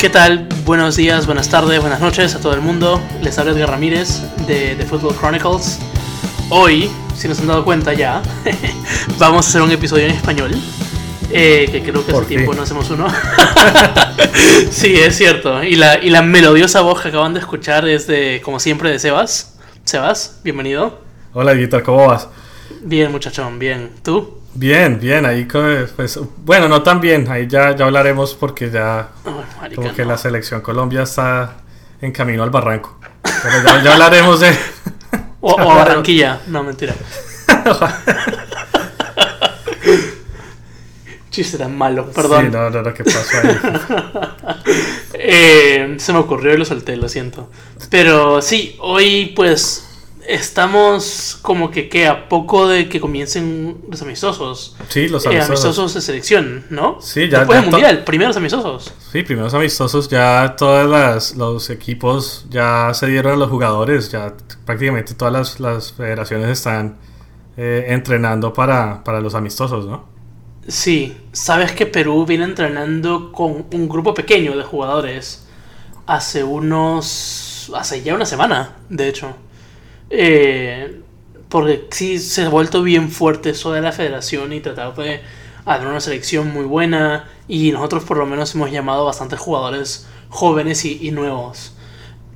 [0.00, 0.48] ¿Qué tal?
[0.64, 2.98] Buenos días, buenas tardes, buenas noches a todo el mundo.
[3.22, 5.78] Les habla Edgar Ramírez de The Football Chronicles.
[6.48, 8.22] Hoy, si nos han dado cuenta ya,
[9.18, 10.52] vamos a hacer un episodio en español.
[11.30, 13.08] eh, que creo que hace tiempo no hacemos uno.
[14.70, 15.62] sí, es cierto.
[15.62, 18.98] Y la, y la melodiosa voz que acaban de escuchar es de, como siempre, de
[18.98, 19.58] Sebas.
[19.84, 21.02] Sebas, bienvenido.
[21.34, 22.26] Hola, Guitar, ¿cómo vas?
[22.80, 23.90] Bien, muchachón, bien.
[24.02, 24.39] ¿Tú?
[24.54, 29.10] Bien, bien, ahí pues, bueno, no tan bien, ahí ya, ya hablaremos porque ya
[29.60, 30.08] marica, como que no.
[30.08, 31.58] la selección Colombia está
[32.00, 32.98] en camino al barranco.
[33.22, 34.50] Pero ya, ya hablaremos de...
[35.42, 36.40] O, o a Barranquilla.
[36.48, 36.94] No, mentira.
[41.30, 42.46] Chiste tan malo, perdón.
[42.46, 43.56] Sí, no, no, no, ¿qué pasó ahí?
[45.14, 47.50] Eh, se me ocurrió y lo solté, lo siento.
[47.88, 49.89] Pero sí, hoy pues
[50.34, 54.76] estamos como que, que a poco de que comiencen los amistosos.
[54.88, 55.64] Sí, los Eh, amistosos.
[55.64, 56.98] amistosos de selección, ¿no?
[57.00, 58.92] Sí, ya- Después ya del mundial, primeros amistosos.
[59.12, 64.34] Sí, primeros amistosos, ya todos las, los equipos ya se dieron a los jugadores, ya
[64.64, 66.98] prácticamente todas las, las federaciones están
[67.56, 70.04] eh, entrenando para, para los amistosos, ¿no?
[70.68, 75.46] Sí, sabes que Perú viene entrenando con un grupo pequeño de jugadores
[76.06, 77.70] hace unos.
[77.74, 79.34] hace ya una semana, de hecho.
[80.10, 81.00] Eh,
[81.48, 85.20] porque sí se ha vuelto bien fuerte eso de la federación y tratar de
[85.64, 87.28] hacer una selección muy buena.
[87.48, 91.74] Y nosotros, por lo menos, hemos llamado bastantes jugadores jóvenes y, y nuevos.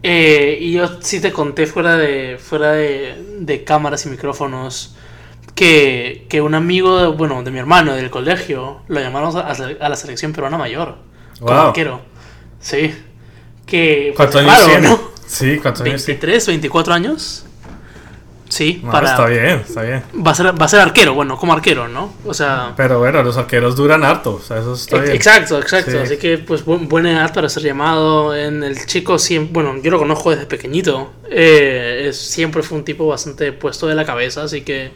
[0.02, 4.94] Eh, y yo sí te conté fuera de, fuera de, de cámaras y micrófonos
[5.54, 9.88] que, que un amigo, de- bueno, de mi hermano del colegio, lo llamaron a, a
[9.88, 10.96] la selección peruana mayor.
[11.38, 11.60] Como Wow.
[11.68, 12.00] arquero.
[12.60, 12.94] Sí.
[13.66, 14.88] Que, ¿Cuántos años tiene?
[14.88, 15.00] ¿no?
[15.26, 16.18] Sí, ¿cuántos años tiene?
[16.20, 17.43] 23, 24 años.
[18.48, 20.02] Sí, No, para, está bien, está bien.
[20.24, 22.12] Va a, ser, va a ser arquero, bueno, como arquero, ¿no?
[22.24, 25.16] O sea, Pero bueno, los arqueros duran harto, o sea, eso está bien.
[25.16, 25.90] exacto, exacto.
[25.90, 25.96] Sí.
[25.96, 28.34] Así que, pues, bu- buena edad para ser llamado.
[28.36, 31.12] En el chico, siempre, bueno, yo lo conozco desde pequeñito.
[31.30, 34.92] Eh, es- siempre fue un tipo bastante puesto de la cabeza, así que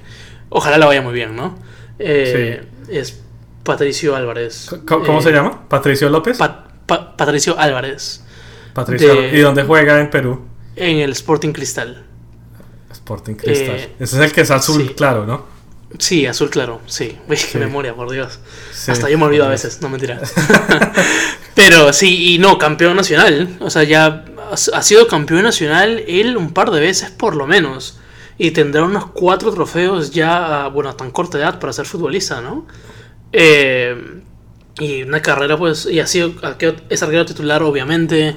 [0.50, 1.58] ojalá le vaya muy bien, ¿no?
[1.98, 3.20] Eh, Es
[3.64, 4.70] Patricio Álvarez.
[4.86, 5.68] ¿Cómo, cómo Eh, se llama?
[5.68, 6.38] ¿Patricio López?
[6.38, 8.24] Pa- Pa- Patricio Álvarez.
[8.72, 9.14] Patricio.
[9.14, 10.46] de- ¿Y dónde juega en Perú?
[10.76, 12.04] En el Sporting Cristal.
[13.08, 13.76] Sporting Cristal.
[13.76, 14.94] Eh, Ese es el que es azul, sí.
[14.94, 15.46] claro, ¿no?
[15.98, 17.16] Sí, azul claro, sí.
[17.28, 17.58] Uy, qué Sí.
[17.58, 18.38] memoria, por Dios.
[18.72, 20.20] Sí, Hasta yo me olvido a veces, no mentira.
[21.54, 23.56] Pero sí, y no, campeón nacional.
[23.60, 24.24] O sea, ya
[24.72, 27.98] ha sido campeón nacional él un par de veces por lo menos.
[28.36, 32.40] Y tendrá unos cuatro trofeos ya, a, bueno, a tan corta edad para ser futbolista,
[32.40, 32.66] ¿no?
[33.32, 34.20] Eh,
[34.78, 36.32] y una carrera, pues, y ha sido,
[36.88, 38.36] es arquero titular, obviamente.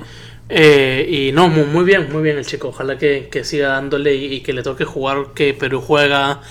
[0.53, 2.67] Eh, y no, muy, muy bien, muy bien el chico.
[2.69, 6.41] Ojalá que, que siga dándole y, y que le toque jugar, que Perú juega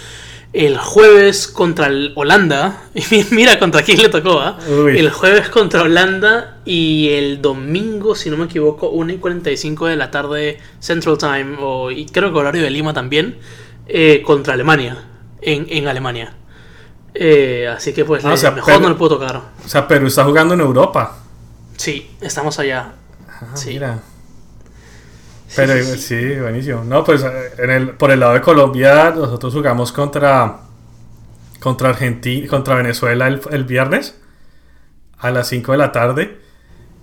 [0.54, 2.84] el jueves contra el Holanda.
[2.94, 4.58] Y mira contra quién le tocó, ¿ah?
[4.68, 4.98] Uy.
[4.98, 9.96] El jueves contra Holanda y el domingo, si no me equivoco, 1 y 45 de
[9.96, 13.36] la tarde Central Time, o, y creo que horario de Lima también,
[13.86, 14.96] eh, contra Alemania,
[15.42, 16.32] en, en Alemania.
[17.12, 19.36] Eh, así que pues Ah, o le- sea, mejor no le puedo tocar.
[19.64, 21.18] O sea, Perú está jugando en Europa.
[21.76, 22.92] Sí, estamos allá.
[23.40, 23.70] Ah, Sí.
[23.70, 24.00] mira.
[25.56, 26.40] Pero sí, sí, sí.
[26.40, 26.84] buenísimo.
[26.84, 30.60] No, pues eh, en el, por el lado de Colombia, nosotros jugamos contra
[31.60, 34.18] contra Argentina, contra Venezuela el, el viernes
[35.18, 36.40] a las 5 de la tarde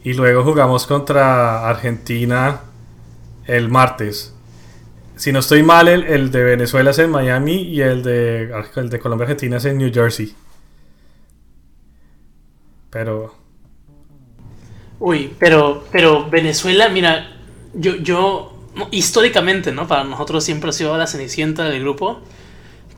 [0.03, 2.61] y luego jugamos contra Argentina
[3.45, 4.33] el martes.
[5.15, 8.89] Si no estoy mal, el, el de Venezuela es en Miami y el de, el
[8.89, 10.35] de Colombia Argentina es en New Jersey.
[12.89, 13.35] Pero
[14.99, 17.37] Uy, pero, pero Venezuela, mira,
[17.73, 19.87] yo, yo, no, históricamente, ¿no?
[19.87, 22.19] Para nosotros siempre ha sido la cenicienta del grupo,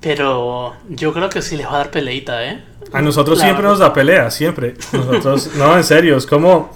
[0.02, 2.64] pero yo creo que sí les va a dar peleita, ¿eh?
[2.94, 4.76] A nosotros La siempre nos da pelea, siempre.
[4.94, 6.72] Nosotros, no, en serio, es como,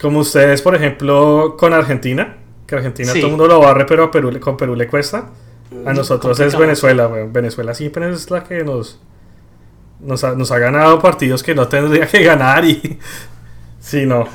[0.00, 3.20] como ustedes, por ejemplo, con Argentina, que Argentina Sí.
[3.20, 5.30] todo el mundo lo barre, pero a Perú, con Perú le cuesta.
[5.86, 6.56] A nosotros es.
[6.58, 7.32] Venezuela, weón.
[7.32, 8.98] Venezuela siempre es la que nos,
[10.00, 12.98] nos, ha, nos ha ganado partidos que no tendría que ganar y...
[13.80, 14.26] Sí, no.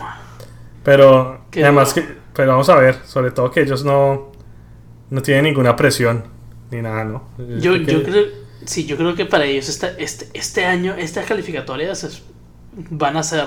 [0.84, 4.32] Pero, Qué además que, pero vamos a ver, sobre todo que ellos no,
[5.10, 6.26] no tienen ninguna presión,
[6.72, 7.24] ni nada, ¿no?
[7.60, 8.26] Yo, creo que- yo creo,
[8.66, 12.24] sí, yo creo que para ellos esta- este, este año, estas calificatorias es-
[12.74, 13.46] van a ser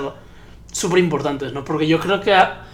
[0.72, 1.64] súper importantes, ¿no?
[1.64, 2.64] Porque yo creo que a-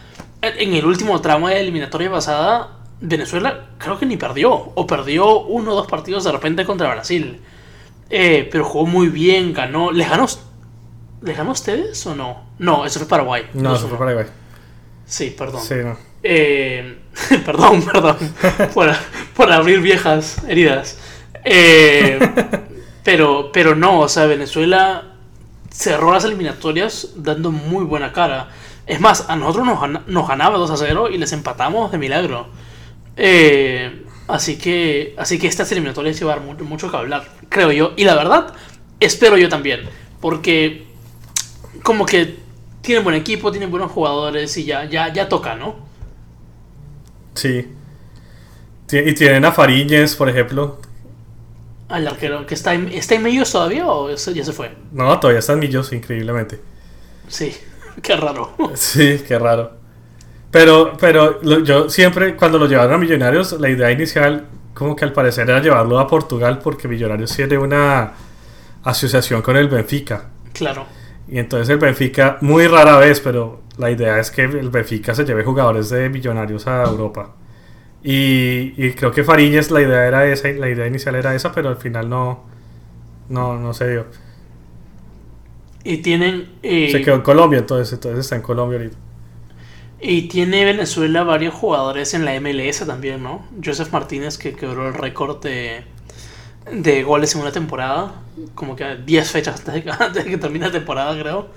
[0.42, 5.72] en el último tramo de eliminatoria pasada, Venezuela creo que ni perdió, o perdió uno
[5.72, 7.40] o dos partidos de repente contra Brasil.
[8.10, 9.90] Eh, pero jugó muy bien, ganó.
[9.90, 10.26] ¿Les ganó,
[11.24, 12.44] ¿Les ganó a ustedes o no?
[12.58, 13.48] No, eso fue Paraguay.
[13.54, 13.88] No, eso 2-1.
[13.88, 14.26] fue Paraguay.
[15.06, 15.62] Sí, perdón.
[15.62, 15.96] Sí, no.
[16.22, 16.98] Eh,
[17.46, 18.16] perdón, perdón,
[18.74, 18.90] por,
[19.34, 20.98] por abrir viejas heridas.
[21.44, 22.18] Eh,
[23.02, 25.14] pero, pero no, o sea, Venezuela
[25.70, 28.50] cerró las eliminatorias dando muy buena cara.
[28.86, 32.48] Es más, a nosotros nos, nos ganaba 2 a 0 y les empatamos de milagro.
[33.16, 37.92] Eh, así que así que estas eliminatorias llevar mucho, mucho que hablar, creo yo.
[37.96, 38.54] Y la verdad,
[39.00, 39.88] espero yo también.
[40.20, 40.93] Porque
[41.84, 42.36] como que
[42.80, 45.76] tienen buen equipo, tienen buenos jugadores y ya, ya, ya toca, ¿no?
[47.34, 47.68] Sí.
[48.90, 50.80] Y tienen a Fariñez, por ejemplo.
[51.88, 54.72] Al arquero, que está en, ¿está en Millos todavía o ya se fue?
[54.92, 56.60] No, todavía está en Millos, increíblemente.
[57.28, 57.54] Sí,
[58.02, 58.54] qué raro.
[58.74, 59.76] Sí, qué raro.
[60.50, 65.12] Pero, pero yo siempre, cuando lo llevaron a Millonarios, la idea inicial, como que al
[65.12, 68.12] parecer era llevarlo a Portugal, porque Millonarios tiene una
[68.84, 70.30] asociación con el Benfica.
[70.52, 70.86] Claro.
[71.28, 75.24] Y entonces el Benfica, muy rara vez, pero la idea es que el Benfica se
[75.24, 77.34] lleve jugadores de Millonarios a Europa.
[78.02, 81.76] Y, creo que Fariñez la idea era esa, la idea inicial era esa, pero al
[81.76, 82.44] final no,
[83.30, 84.06] no, no se dio.
[85.84, 86.50] Y tienen...
[86.62, 88.96] Eh, se quedó en Colombia, entonces, entonces está en Colombia ahorita.
[90.00, 93.46] Y tiene Venezuela varios jugadores en la MLS también, ¿no?
[93.64, 95.84] Joseph Martínez que quebró el récord de,
[96.70, 98.14] de goles en una temporada,
[98.54, 99.62] como que 10 fechas
[100.00, 101.48] antes de, que termine la temporada, creo.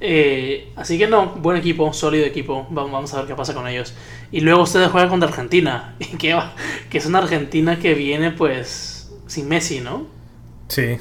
[0.00, 2.66] Eh, así que no, buen equipo, sólido equipo.
[2.70, 3.94] Vamos, vamos a ver qué pasa con ellos.
[4.30, 6.38] Y luego ustedes juegan contra Argentina, que,
[6.90, 10.06] que es una Argentina que viene pues sin Messi, ¿no?
[10.68, 10.98] Sí.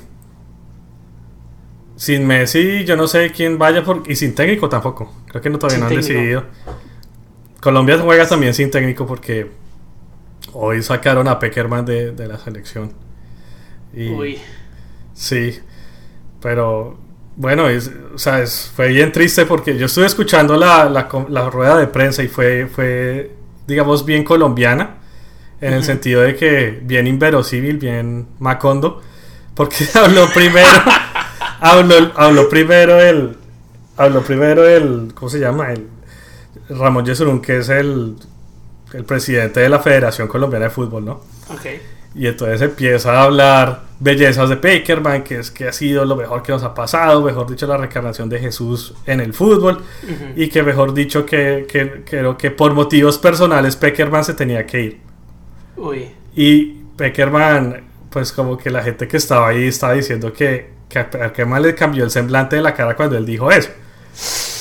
[1.95, 4.03] Sin Messi, yo no sé quién vaya por...
[4.07, 5.13] y sin técnico tampoco.
[5.27, 6.45] Creo que no todavía no han decidido.
[7.59, 9.49] Colombia juega también sin técnico porque
[10.53, 13.06] hoy sacaron a Peckerman de, de la selección.
[13.97, 14.39] Uy.
[15.13, 15.59] Sí,
[16.41, 16.97] pero
[17.35, 17.65] bueno,
[18.13, 22.27] o sea, fue bien triste porque yo estuve escuchando la, la, rueda de prensa y
[22.27, 23.31] fue, fue,
[23.67, 24.97] digamos, bien colombiana,
[25.61, 29.01] en el sentido de que bien inverosímil, bien macondo,
[29.53, 30.67] porque habló primero,
[31.59, 33.37] habló, habló primero el,
[33.97, 35.71] habló primero el, ¿cómo se llama?
[35.73, 35.87] El
[36.69, 38.15] Ramón Yesurún, que es el,
[38.93, 41.21] el presidente de la Federación Colombiana de Fútbol, ¿no?
[41.49, 41.96] Okay.
[42.17, 46.41] Y entonces empieza a hablar bellezas de Peckerman, que es que ha sido lo mejor
[46.41, 49.83] que nos ha pasado, mejor dicho, la reencarnación de Jesús en el fútbol,
[50.35, 51.67] y que mejor dicho que,
[52.05, 54.99] creo que por motivos personales Peckerman se tenía que ir.
[55.75, 56.09] Uy.
[56.35, 56.65] Y
[56.97, 61.61] Peckerman, pues como que la gente que estaba ahí estaba diciendo que, que a Peckerman
[61.61, 63.69] le cambió el semblante de la cara cuando él dijo eso.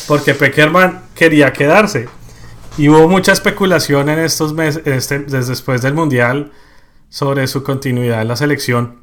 [0.06, 2.06] Porque Peckerman quería quedarse.
[2.76, 6.52] Y hubo mucha especulación en estos meses, este, desde después del Mundial,
[7.08, 9.00] sobre su continuidad en la selección.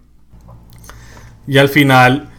[1.48, 2.30] Y al final,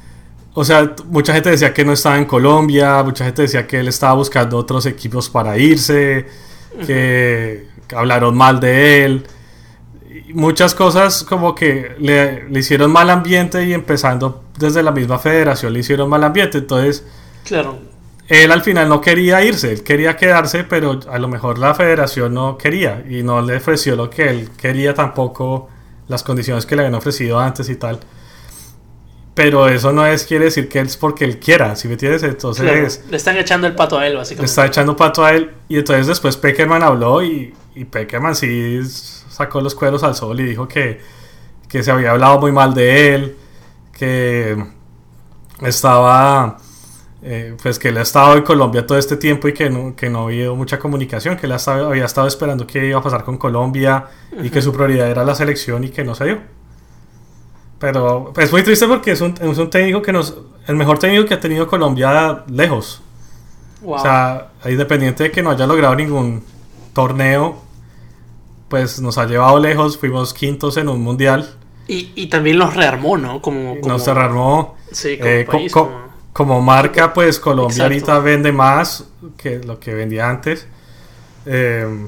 [0.55, 3.89] o sea, mucha gente decía que no estaba en Colombia, mucha gente decía que él
[3.89, 6.27] estaba buscando otros equipos para irse,
[6.87, 9.27] que, hablaron mal de él.
[10.33, 15.73] muchas cosas como que le, le, hicieron mal ambiente y empezando desde la misma federación
[15.73, 16.59] le hicieron mal ambiente.
[16.59, 17.05] Entonces,
[17.45, 17.94] claro.
[18.29, 22.33] Él al final no quería irse, él quería quedarse, pero a lo mejor la federación
[22.35, 25.69] no quería y no le ofreció lo que él quería tampoco,
[26.09, 28.01] las condiciones que le habían ofrecido antes y tal.
[29.35, 32.23] Pero eso no es quiere decir que es porque él quiera, si me entiendes?
[32.23, 33.05] Entonces.
[33.11, 34.43] le están echando el pato a él, básicamente.
[34.43, 35.51] Le está echando pato a él.
[35.69, 38.81] Y entonces después Peckerman habló y, y Peckerman sí
[39.29, 41.01] sacó los cueros al sol y dijo que,
[41.69, 43.37] que se había hablado muy mal de él,
[43.93, 44.57] que
[45.63, 46.59] estaba.
[47.27, 50.11] Eh, pues que él ha estado en Colombia todo este tiempo y que no, que
[50.11, 54.05] no había mucha comunicación, que él había estado esperando qué iba a pasar con Colombia
[54.43, 56.39] y que su prioridad era la selección y que no se dio.
[57.79, 60.37] Pero es muy triste porque es un, es un técnico que nos.
[60.67, 63.01] El mejor técnico que ha tenido Colombia lejos.
[63.83, 66.43] O sea, independiente de que no haya logrado ningún
[66.93, 67.57] torneo,
[68.69, 69.97] pues nos ha llevado lejos.
[69.97, 71.55] Fuimos quintos en un mundial.
[71.89, 73.41] Y, y también los rearmó, ¿no?
[73.41, 74.77] Como, como nos rearmó.
[74.91, 76.04] Sí, como, eh, país, co como...
[76.35, 76.61] como...
[76.61, 79.07] marca, pues Colombia ahorita vende más
[79.39, 80.67] que lo que vendía antes.
[81.47, 82.07] Eh,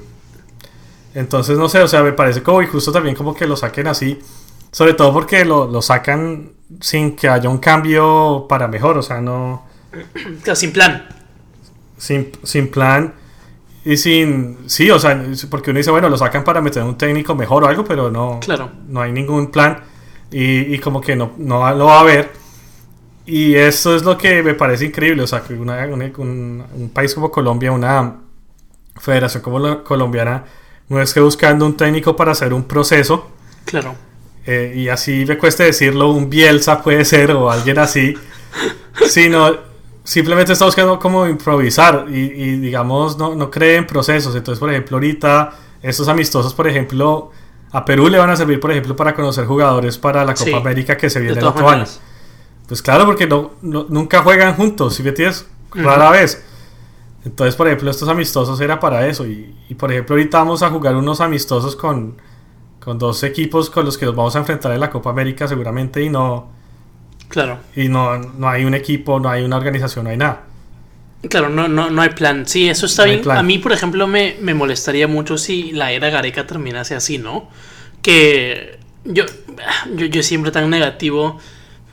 [1.14, 4.18] entonces, no sé, o sea, me parece como injusto también como que lo saquen así.
[4.70, 9.22] Sobre todo porque lo, lo, sacan sin que haya un cambio para mejor, o sea,
[9.22, 9.64] no...
[10.54, 11.08] Sin plan.
[11.96, 13.14] Sin, sin plan
[13.86, 14.58] y sin...
[14.66, 17.68] Sí, o sea, porque uno dice, bueno, lo sacan para meter un técnico mejor o
[17.68, 18.70] algo, pero no, claro.
[18.88, 19.80] no hay ningún plan
[20.30, 22.32] y, y como que no, no lo va a haber.
[23.26, 26.90] Y eso es lo que me parece increíble, o sea, que una, una, un, un,
[26.90, 28.16] país como Colombia, una
[29.00, 30.44] federación como la colombiana,
[30.88, 33.30] no es que buscando un técnico para hacer un proceso.
[33.64, 33.96] Claro
[34.46, 38.14] eh, y así me cueste decirlo, un Bielsa puede ser o alguien así,
[39.08, 39.56] sino
[40.04, 44.36] simplemente está buscando como improvisar y, y digamos no, no cree en procesos.
[44.36, 45.52] Entonces, por ejemplo, ahorita
[45.82, 47.32] estos amistosos, por ejemplo,
[47.72, 50.54] a Perú le van a servir, por ejemplo, para conocer jugadores para la Copa Sí,
[50.54, 51.84] América que se viene el otro año.
[52.68, 55.46] Pues claro, porque no, no- nunca juegan juntos, si me entiendes?
[55.72, 56.44] Rara vez.
[57.24, 59.26] Entonces, por ejemplo, estos amistosos era para eso.
[59.26, 62.16] Y, y, por ejemplo, ahorita vamos a jugar unos amistosos con,
[62.80, 66.02] con dos equipos con los que nos vamos a enfrentar en la Copa América seguramente
[66.02, 66.50] y no...
[67.28, 67.58] Claro.
[67.74, 70.44] Y no, no hay un equipo, no hay una organización, no hay nada.
[71.28, 72.46] Claro, no, no, no hay plan.
[72.46, 73.28] Sí, eso está bien.
[73.28, 77.48] A mí, por ejemplo, me, me, molestaría mucho si la era Gareca terminase así, ¿no?
[78.02, 79.24] Que yo,
[79.96, 81.40] yo, yo siempre tan negativo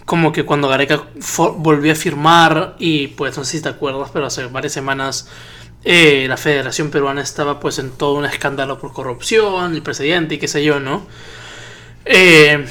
[0.06, 1.04] como que cuando Gareca
[1.58, 5.30] volvió a firmar y pues no sé si te acuerdas, pero hace varias semanas
[5.86, 10.38] eh, la Federación Peruana estaba pues en todo un escándalo por corrupción, el presidente y
[10.38, 11.06] qué sé yo, ¿no?
[12.06, 12.66] Eh,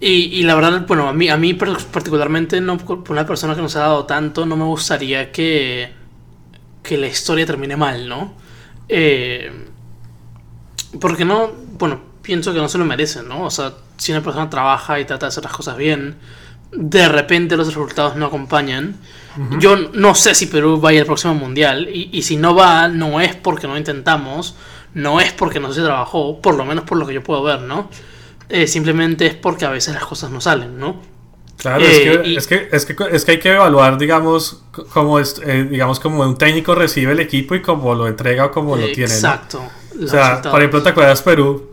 [0.00, 3.74] y, la verdad, bueno, a mí, a mí particularmente, no, por una persona que nos
[3.74, 5.92] ha dado tanto, no me gustaría que,
[6.84, 8.34] que la historia termine mal, ¿no?
[8.88, 9.50] Eh,
[11.00, 13.44] porque no, bueno, pienso que no se lo merecen, ¿no?
[13.44, 16.16] O sea, si una persona trabaja y trata de hacer las cosas bien,
[16.72, 18.96] de repente los resultados no acompañan.
[19.60, 21.88] Yo no sé si Perú va a ir al próximo mundial.
[21.92, 24.56] Y, si no va, no es porque no intentamos.
[24.94, 26.40] No es porque no se trabajó.
[26.40, 27.88] Por lo menos por lo que yo puedo ver, ¿no?
[28.48, 31.00] Eh, simplemente es porque a veces las cosas no salen, ¿no?
[31.56, 35.18] Claro, es, que, eh, es, que, es, que, es, que, hay que evaluar, digamos, como,
[35.18, 38.86] eh, digamos, como un técnico recibe el equipo y cómo lo entrega o cómo lo
[38.86, 39.12] tiene.
[39.12, 39.62] Exacto.
[40.02, 41.70] O sea, por ejemplo, ¿te acuerdas Perú?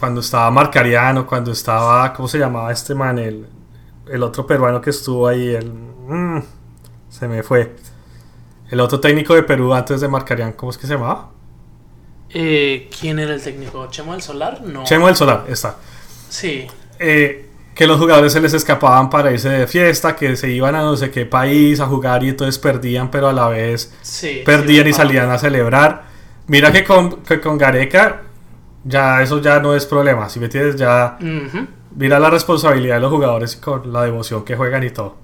[0.00, 3.18] cuando estaba Marcariano, cuando estaba, ¿cómo se llamaba este man?
[3.18, 3.46] El,
[4.08, 6.42] el otro peruano que estuvo ahí, el, mm,
[7.08, 7.74] se me fue.
[8.70, 11.30] El otro técnico de Perú antes de Marcarian, ¿cómo es que se llamaba?
[12.30, 13.88] Eh, ¿Quién era el técnico?
[13.90, 14.62] ¿Chemo del Solar?
[14.62, 14.84] No.
[14.84, 15.76] Chemo del Solar, está.
[16.28, 16.66] Sí.
[16.98, 20.82] Eh, que los jugadores se les escapaban para irse de fiesta, que se iban a
[20.82, 23.92] no sé qué país a jugar y entonces perdían, pero a la vez
[24.44, 26.04] perdían y salían a celebrar.
[26.46, 28.22] Mira que con, que con Gareca
[28.84, 31.18] ya eso ya no es problema, si me entiendes, ya
[31.96, 35.16] mira la responsabilidad de los jugadores con la devoción que juegan y todo.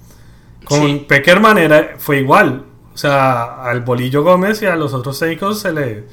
[0.65, 5.61] Con Peckerman era, fue igual, o sea, al Bolillo Gómez y a los otros técnicos
[5.61, 6.05] se le,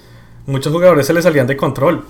[0.46, 2.06] muchos jugadores se le salían de control.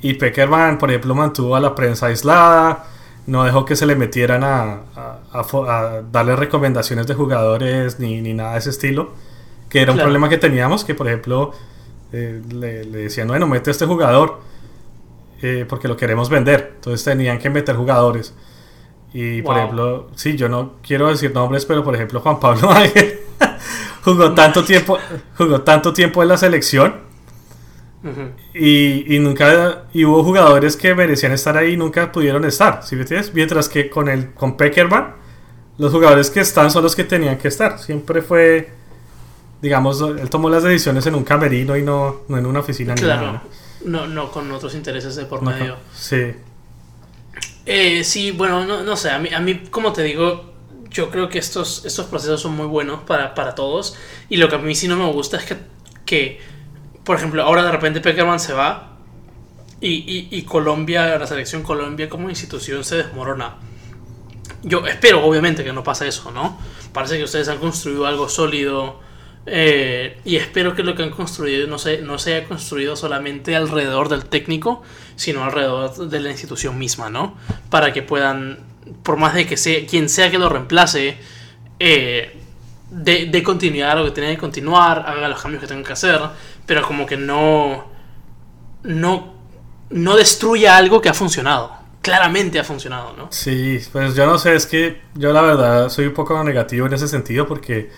[0.00, 2.86] Y Peckerman, por ejemplo, mantuvo a la prensa aislada,
[3.26, 4.80] no dejó que se le metieran a,
[5.32, 9.12] a, darle recomendaciones de jugadores ni, ni, nada de ese estilo,
[9.68, 11.52] que era un problema que teníamos, que por ejemplo
[12.12, 14.40] eh, le, decían, bueno, mete a este jugador
[15.42, 16.72] eh, porque lo queremos vender.
[16.76, 18.34] Entonces tenían que meter jugadores.
[19.12, 23.20] Y por ejemplo, sí, yo no quiero decir nombres, pero por ejemplo Juan Pablo Ángel
[24.02, 24.98] jugó tanto tiempo,
[25.36, 27.12] jugó tanto tiempo en la selección.
[28.52, 32.96] y, y, nunca y hubo jugadores que merecían estar ahí y nunca pudieron estar, ¿sí
[32.96, 33.32] me entiendes?
[33.32, 35.14] Mientras que con el con Peckerman
[35.78, 37.78] los jugadores que están son los que tenían que estar.
[37.78, 38.72] Siempre fue
[39.62, 43.20] digamos, él tomó las decisiones en un camerino y no, no en una oficina claro.
[43.20, 43.42] ni nada.
[43.84, 44.06] ¿No?
[44.06, 45.76] no, con otros intereses de por medio.
[45.94, 46.34] Sí.
[47.64, 50.52] Eh, sí, bueno, no, no sé, a mí, a mí, como te digo,
[50.90, 53.96] yo creo que estos, estos procesos son muy buenos para, para todos.
[54.28, 55.56] Y lo que a mí sí no me gusta es que,
[56.04, 56.40] que
[57.04, 58.96] por ejemplo, ahora de repente Peckerman se va
[59.80, 63.56] y, y, y, Colombia, la selección Colombia como institución se desmorona.
[64.62, 66.58] Yo espero, obviamente, que no pase eso, ¿no?
[66.92, 69.00] Parece que ustedes han construido algo sólido
[69.46, 74.08] eh, y espero que lo que han construido no se, no se construido solamente alrededor
[74.08, 74.82] del técnico,
[75.16, 77.36] sino alrededor de la institución misma, ¿no?
[77.68, 78.60] Para que puedan,
[79.02, 81.16] por más de que sea quien sea que lo reemplace,
[81.80, 82.36] eh,
[82.90, 86.20] de, continuidad a lo que tiene que continuar, haga los cambios que tengan que hacer,
[86.66, 87.86] pero como que no,
[88.84, 89.34] no,
[89.90, 91.72] no destruya algo que ha funcionado.
[92.00, 93.28] Claramente ha funcionado, ¿no?
[93.30, 96.94] Sí, pues yo no sé, es que yo la verdad soy un poco negativo en
[96.94, 97.90] ese sentido porque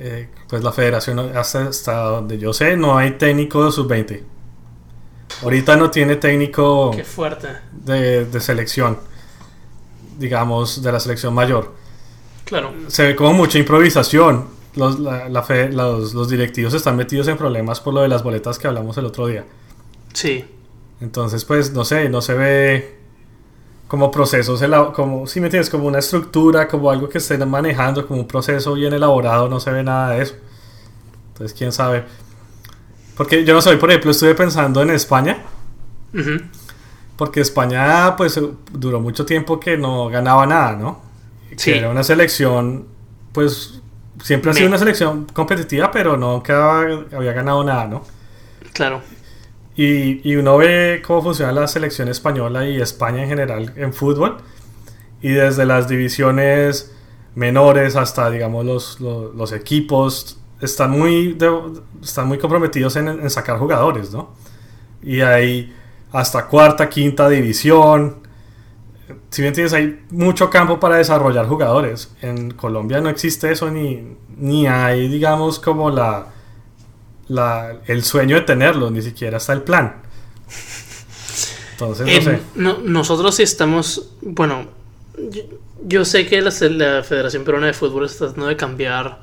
[0.00, 4.22] eh, pues la federación hasta, donde yo sé no hay técnico de sub-20.
[5.42, 7.48] Ahorita no tiene técnico Qué fuerte.
[7.72, 8.98] De, selección,
[10.18, 11.74] digamos, de la selección mayor.
[12.44, 12.72] Claro.
[12.86, 14.46] Se ve como mucha improvisación.
[14.74, 18.68] Los, la, los, los directivos están metidos en problemas por lo de las boletas que
[18.68, 19.44] hablamos el otro día.
[20.12, 20.44] Sí.
[21.00, 22.97] Entonces, pues, no sé, no se ve
[23.88, 24.62] como procesos,
[24.94, 28.74] como, si me tienes como una estructura, como algo que estén manejando, como un proceso
[28.74, 30.34] bien elaborado, no se ve nada de eso.
[31.32, 32.04] Entonces, quién sabe.
[33.16, 35.42] Porque yo no sé, por ejemplo, estuve pensando en España.
[37.16, 38.38] Porque España, pues,
[38.70, 41.08] duró mucho tiempo que no ganaba nada, ¿no?
[41.56, 41.72] Sí.
[41.72, 42.86] era una selección,
[43.32, 43.80] pues,
[44.22, 48.04] siempre ha sido una selección competitiva, pero nunca había ganado nada, ¿no?
[48.74, 49.00] Claro.
[49.80, 54.38] Y, uno ve cómo funciona la selección española y España en general en fútbol.
[55.22, 56.92] Y desde las divisiones
[57.36, 61.38] menores hasta, digamos, los, los, equipos están muy,
[62.02, 64.30] están muy comprometidos en, sacar jugadores, ¿no?
[65.00, 65.72] Y hay
[66.10, 68.16] hasta cuarta, quinta división.
[69.30, 72.12] si bien tienes, hay mucho campo para desarrollar jugadores.
[72.20, 76.32] En Colombia no existe eso ni, ni hay, digamos, como la,
[77.28, 80.02] la, el sueño de tenerlo, ni siquiera está el plan.
[81.72, 82.82] Entonces, no sé.
[82.84, 84.66] nosotros sí estamos, bueno,
[85.84, 89.20] yo, sé que la, la, Federación Peruana de Fútbol está tratando de cambiar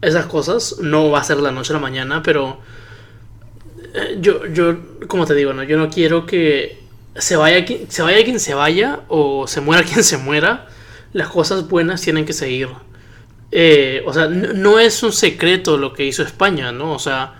[0.00, 0.76] esas cosas.
[0.80, 2.58] No va a ser la noche a la mañana, pero
[3.94, 4.76] eh, yo, yo,
[5.08, 5.62] como te digo, ¿no?
[5.64, 6.84] yo no quiero que
[7.16, 10.68] se vaya, se vaya quien se vaya o se muera quien se muera.
[11.12, 12.68] Las cosas buenas tienen que seguir.
[13.50, 16.92] Eh, o sea, no, es un secreto lo que hizo España, ¿no?
[16.92, 17.34] O sea,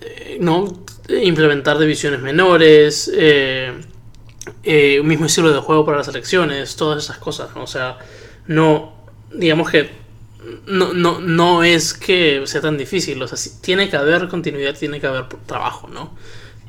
[0.00, 3.72] eh, no implementar divisiones menores, eh,
[5.00, 7.64] un mismo estilo de juego para las elecciones, todas esas cosas, ¿no?
[7.64, 7.98] O sea,
[8.46, 8.94] no,
[9.32, 9.90] digamos que
[10.66, 15.00] no, no, no es que sea tan difícil, o sea, tiene que haber continuidad, tiene
[15.00, 16.16] que haber trabajo, ¿no?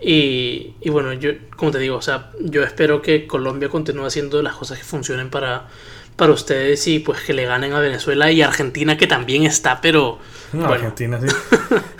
[0.01, 4.41] Y, y, bueno, yo, como te digo, o sea, yo espero que Colombia continúe haciendo
[4.41, 5.67] las cosas que funcionen para,
[6.15, 10.19] para ustedes y pues que le ganen a Venezuela y Argentina que también está, pero...
[10.63, 11.27] Argentina sí.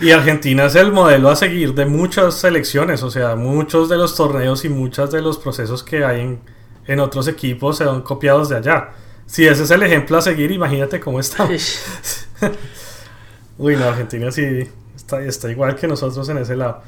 [0.00, 4.14] y Argentina es el modelo a seguir de muchas selecciones, o sea, muchos de los
[4.14, 6.40] torneos y muchos de los procesos que hay en,
[6.86, 8.90] en otros equipos se han copiados de allá.
[9.26, 11.48] Si ese es el ejemplo a seguir, imagínate cómo está.
[13.58, 16.82] Uy, no, Argentina sí está, está igual que nosotros en ese lado.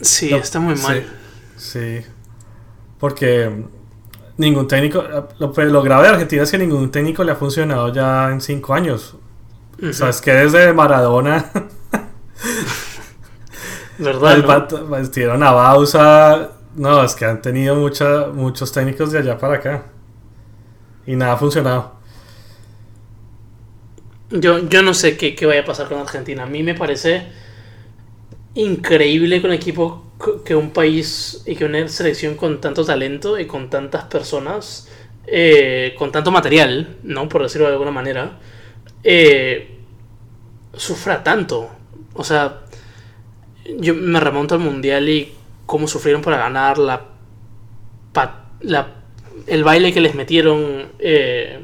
[0.00, 1.06] Sí, está muy mal.
[1.56, 2.00] sí.
[2.98, 3.50] Porque
[4.36, 5.04] ningún técnico,
[5.38, 8.40] lo, pues, lo, grave de Argentina es que ningún técnico le ha funcionado ya en
[8.40, 9.16] cinco años.
[9.82, 11.50] O sea, es que desde Maradona.
[13.98, 14.68] ¿Verdad?
[15.38, 15.46] ¿no?
[15.46, 16.50] a Bausa.
[16.76, 19.84] No, es que han tenido mucha, muchos técnicos de allá para acá.
[21.06, 21.94] Y nada ha funcionado.
[24.30, 26.42] Yo, yo no sé qué, qué vaya a pasar con Argentina.
[26.44, 27.28] A mí me parece
[28.54, 30.04] increíble con equipo
[30.44, 34.88] que un país y que una selección con tanto talento y con tantas personas,
[35.26, 37.28] eh, con tanto material, ¿no?
[37.28, 38.38] Por decirlo de alguna manera,
[39.02, 39.76] eh,
[40.74, 41.68] sufra tanto.
[42.14, 42.62] O sea,
[43.78, 45.32] yo me remonto al mundial y
[45.66, 47.10] cómo sufrieron para ganar la
[49.46, 51.60] el baile que les metieron eh,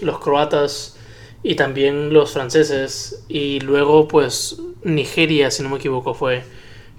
[0.00, 0.96] los croatas
[1.42, 6.42] y también los franceses y luego pues Nigeria si no me equivoco fue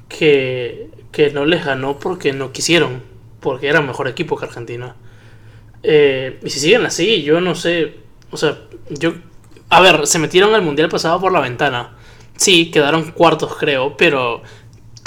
[0.08, 0.89] que,
[1.34, 3.02] no les ganó porque no quisieron,
[3.39, 4.96] porque era mejor equipo que Argentina.
[5.82, 7.96] Eh, y si siguen así, yo no sé,
[8.32, 8.58] o sea,
[8.89, 9.13] yo...
[9.69, 11.98] A ver, se metieron al Mundial pasado por la ventana.
[12.38, 14.43] Sí, quedaron cuartos creo, pero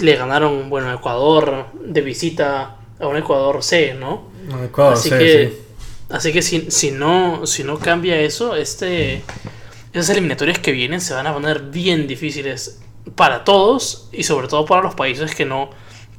[0.01, 4.31] le ganaron, bueno, a Ecuador de visita a un Ecuador C, ¿no?
[4.65, 5.67] Ecuador así que,
[6.09, 9.23] Así que si, si, no, si no cambia eso, este,
[9.97, 12.81] esas eliminatorias que vienen se van a poner bien difíciles
[13.15, 15.71] para todos y sobre todo para los países que no,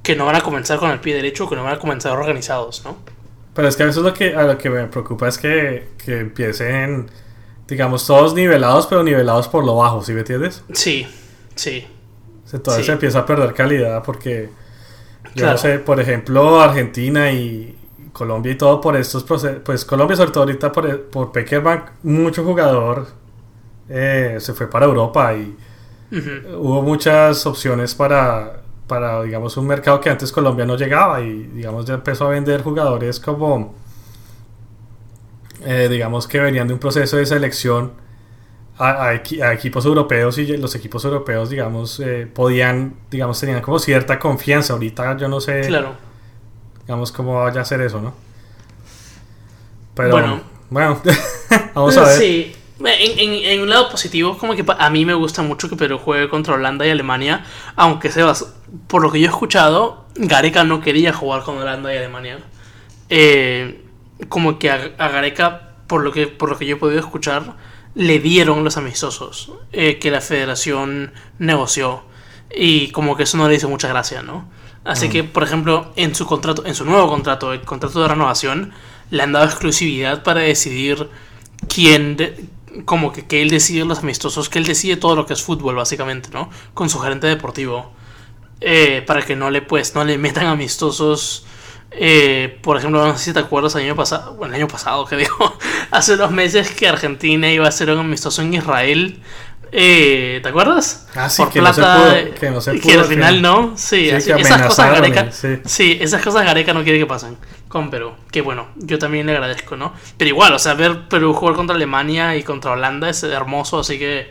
[0.01, 2.83] que no van a comenzar con el pie derecho, que no van a comenzar organizados,
[2.83, 2.97] ¿no?
[3.53, 6.19] Pero es que a veces lo que, a lo que me preocupa es que, que
[6.19, 7.09] empiecen,
[7.67, 10.63] digamos, todos nivelados, pero nivelados por lo bajo, ¿sí me entiendes?
[10.73, 11.07] Sí,
[11.55, 11.85] sí.
[12.51, 14.49] Entonces se empieza a perder calidad porque,
[15.35, 17.77] yo no sé, por ejemplo, Argentina y
[18.13, 22.43] Colombia y todo por estos procesos, pues Colombia sobre todo ahorita por, por Peckerbank, mucho
[22.43, 23.26] jugador
[23.89, 25.55] eh, se fue para Europa y
[26.09, 31.85] Hubo muchas opciones para, para, digamos, un mercado que antes Colombia no llegaba y, digamos,
[31.85, 33.75] ya empezó a vender jugadores como,
[35.65, 37.91] eh, digamos, que venían de un proceso de selección
[38.79, 44.73] a, equipos europeos y los equipos europeos, digamos, eh, podían, digamos, tenían como cierta confianza.
[44.73, 45.95] Ahorita yo no sé, claro.
[46.81, 48.13] digamos, cómo vaya a ser eso, ¿no?
[49.93, 51.01] Pero, bueno, bueno
[51.73, 52.17] vamos a ver.
[52.17, 52.55] Sí.
[52.79, 56.53] En, un lado positivo, como que a mí me gusta mucho que Perú juegue contra
[56.53, 57.43] Holanda y Alemania,
[57.75, 58.53] aunque Sebas,
[58.87, 62.39] por lo que yo he escuchado, Gareca no quería jugar con Holanda y Alemania.
[63.09, 63.83] Eh,
[64.29, 67.55] como que a, Gareca, por lo, que, por lo que yo he podido escuchar,
[67.95, 72.03] le dieron los amistosos eh, que la federación negoció.
[72.55, 74.47] Y como que eso no le hizo mucha gracia, ¿no?
[74.83, 75.11] Así mm.
[75.11, 78.71] que, por ejemplo, en su contrato, en su nuevo contrato, el contrato de renovación,
[79.09, 81.09] le han dado exclusividad para decidir
[81.67, 82.17] quién,
[82.85, 85.75] como que, que él decide los amistosos, que él decide todo lo que es fútbol,
[85.75, 86.49] básicamente, ¿no?
[86.73, 87.91] Con su gerente deportivo.
[88.59, 91.45] Eh, para que no le, pues, no le metan amistosos.
[91.91, 95.05] Eh, por ejemplo, no sé si te acuerdas el año pasado, bueno, el año pasado
[95.07, 95.57] que digo,
[95.91, 99.21] hace unos meses que Argentina iba a hacer un amistoso en Israel
[99.71, 101.07] eh, ¿Te acuerdas?
[101.15, 102.81] Ah, sí, que, no se pudo, que no se pudo.
[102.81, 103.73] Que al final no.
[103.75, 105.31] Sí, esas cosas Gareca.
[105.31, 105.97] Sí.
[105.99, 108.13] esas cosas Gareca no quiere que pasen con Perú.
[108.31, 109.93] Que bueno, yo también le agradezco, ¿no?
[110.17, 113.99] Pero igual, o sea, ver Perú jugar contra Alemania y contra Holanda es hermoso, así
[113.99, 114.29] que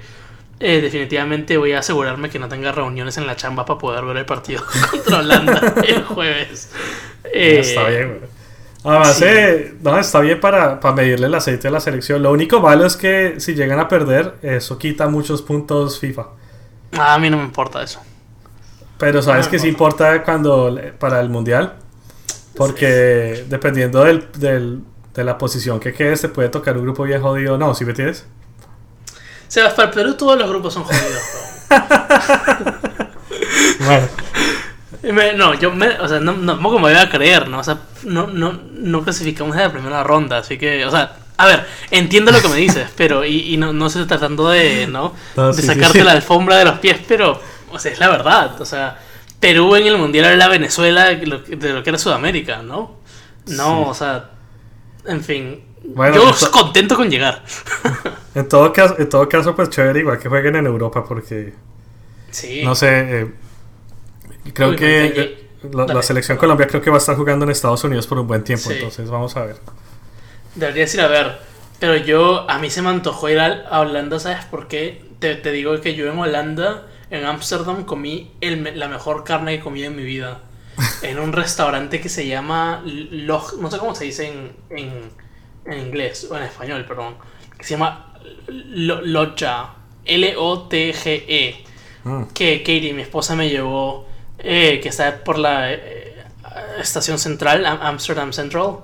[0.61, 4.17] eh, definitivamente voy a asegurarme que no tenga reuniones en la chamba para poder ver
[4.19, 6.71] el partido contra Holanda el jueves.
[7.33, 8.21] está bien,
[8.87, 9.25] Además, Sí.
[9.27, 12.23] eh, no, está bien para, para medirle el aceite a la selección.
[12.23, 16.27] Lo único malo es que si llegan a perder, eso quita muchos puntos FIFA.
[16.93, 18.01] Ah, A mí no me importa eso.
[18.99, 21.75] Pero sabes que sí importa cuando para el mundial.
[22.57, 24.81] Porque dependiendo del, del-
[25.15, 27.59] de la posición que quedes, te puede tocar un grupo bien jodido.
[27.59, 28.27] No, ¿sí me tienes?
[29.49, 31.23] Sebas, para el Perú todos los grupos son jodidos.
[33.79, 34.07] Bueno,
[35.13, 37.59] me- no, yo me, o sea, no, no, tampoco me voy a creer, ¿no?
[37.61, 41.47] O sea, no, no, no clasificamos en la primera ronda, así que, o sea, a
[41.47, 45.15] ver, entiendo lo que me dices, pero, y, y no, no estoy tratando de, ¿no?
[45.37, 46.05] No, de sí, sacarte sí.
[46.05, 47.41] la alfombra de los pies, pero,
[47.71, 48.99] o sea, es la verdad, o sea,
[49.41, 52.97] Perú en el Mundial era la Venezuela de lo, de lo que era Sudamérica, ¿no?
[53.49, 53.85] No, Sí.
[53.91, 54.31] o sea,
[55.07, 57.45] en fin, Bueno, yo esto- contento con llegar.
[58.35, 61.53] en todo caso, en todo caso, pues chévere, igual que jueguen en Europa, porque
[62.31, 62.63] Sí.
[62.65, 63.21] no sé.
[63.21, 63.35] eh,
[64.53, 68.07] creo Uy, que la, selección Colombia creo que va a estar jugando en Estados Unidos
[68.07, 68.75] por un buen tiempo, Sí.
[68.77, 69.57] entonces vamos a ver.
[70.55, 71.39] Deberías ir a ver.
[71.79, 75.05] Pero yo, a mí se me antojó ir a, Holanda, ¿sabes por qué?
[75.19, 79.63] Te, te digo que yo en Holanda, en Ámsterdam, comí el la mejor carne que
[79.63, 80.41] comido en mi vida.
[81.03, 84.93] En un restaurante que se llama Log, no sé cómo se dice en, en,
[85.67, 87.17] en inglés, o en español, perdón.
[87.57, 88.15] Que se llama
[88.49, 89.71] Lo- Loggia.
[90.05, 91.65] L-O-T-G-E.
[92.05, 92.23] Mm.
[92.35, 94.07] Que Katie, mi esposa, me llevó,
[94.39, 96.25] eh, que está por la eh,
[96.81, 98.79] estación central, Am- Amsterdam Central.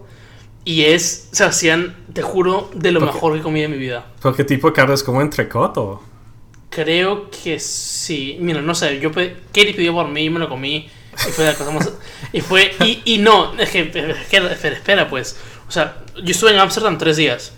[0.65, 4.07] Y es, se hacían, te juro, de lo mejor que comí en mi vida.
[4.23, 6.03] ¿Pero qué tipo de carne es como entrecot o...?
[6.71, 8.37] Creo que sí.
[8.41, 10.89] Mira, no sé, yo pe- Katie pidió por mí y me lo comí.
[11.27, 11.93] Y fue la cosa más.
[12.33, 12.73] Y fue.
[12.81, 13.91] Y, y no, es que, es
[14.29, 15.37] que- espera, espera, pues.
[15.69, 17.53] O sea, yo estuve en Ámsterdam tres días.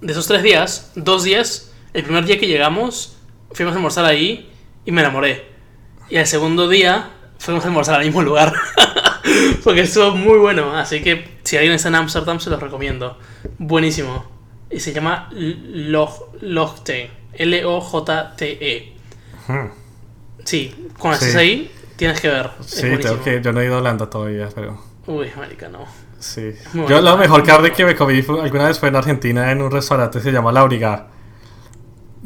[0.00, 3.16] De esos tres días, dos días, el primer día que llegamos,
[3.52, 4.50] fuimos a almorzar ahí
[4.86, 5.52] y me enamoré.
[6.10, 8.52] Y el segundo día, fuimos a almorzar al mismo lugar.
[9.64, 10.76] Porque estuvo muy bueno.
[10.76, 13.18] Así que si alguien está en Ámsterdam, se los recomiendo.
[13.58, 14.24] Buenísimo.
[14.70, 17.10] Y se llama Log- Logte.
[17.34, 18.92] L-O-J-T-E.
[19.48, 19.68] Hmm.
[20.44, 21.26] Sí, cuando Sí.
[21.26, 22.50] estés ahí, tienes que ver.
[22.60, 23.40] Es Sí, tengo que...
[23.42, 24.80] Yo no he ido a Holanda todavía, pero...
[25.06, 25.86] Uy, marica, no.
[26.18, 26.52] Sí.
[26.72, 29.60] Muy Yo la mejor carne que me comí fue- alguna vez fue en Argentina en
[29.62, 31.08] un restaurante que se llama La Brigada.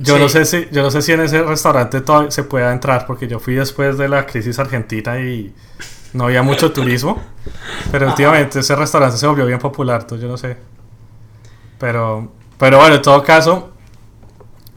[0.01, 0.21] Yo Sí.
[0.23, 3.27] no sé si yo no sé si en ese restaurante todavía se pueda entrar porque
[3.27, 5.53] yo fui después de la crisis argentina y
[6.13, 7.21] no había mucho turismo,
[7.91, 8.13] pero Ajá.
[8.15, 10.57] últimamente ese restaurante se volvió bien popular, entonces yo no sé.
[11.79, 13.71] Pero pero bueno, en todo caso,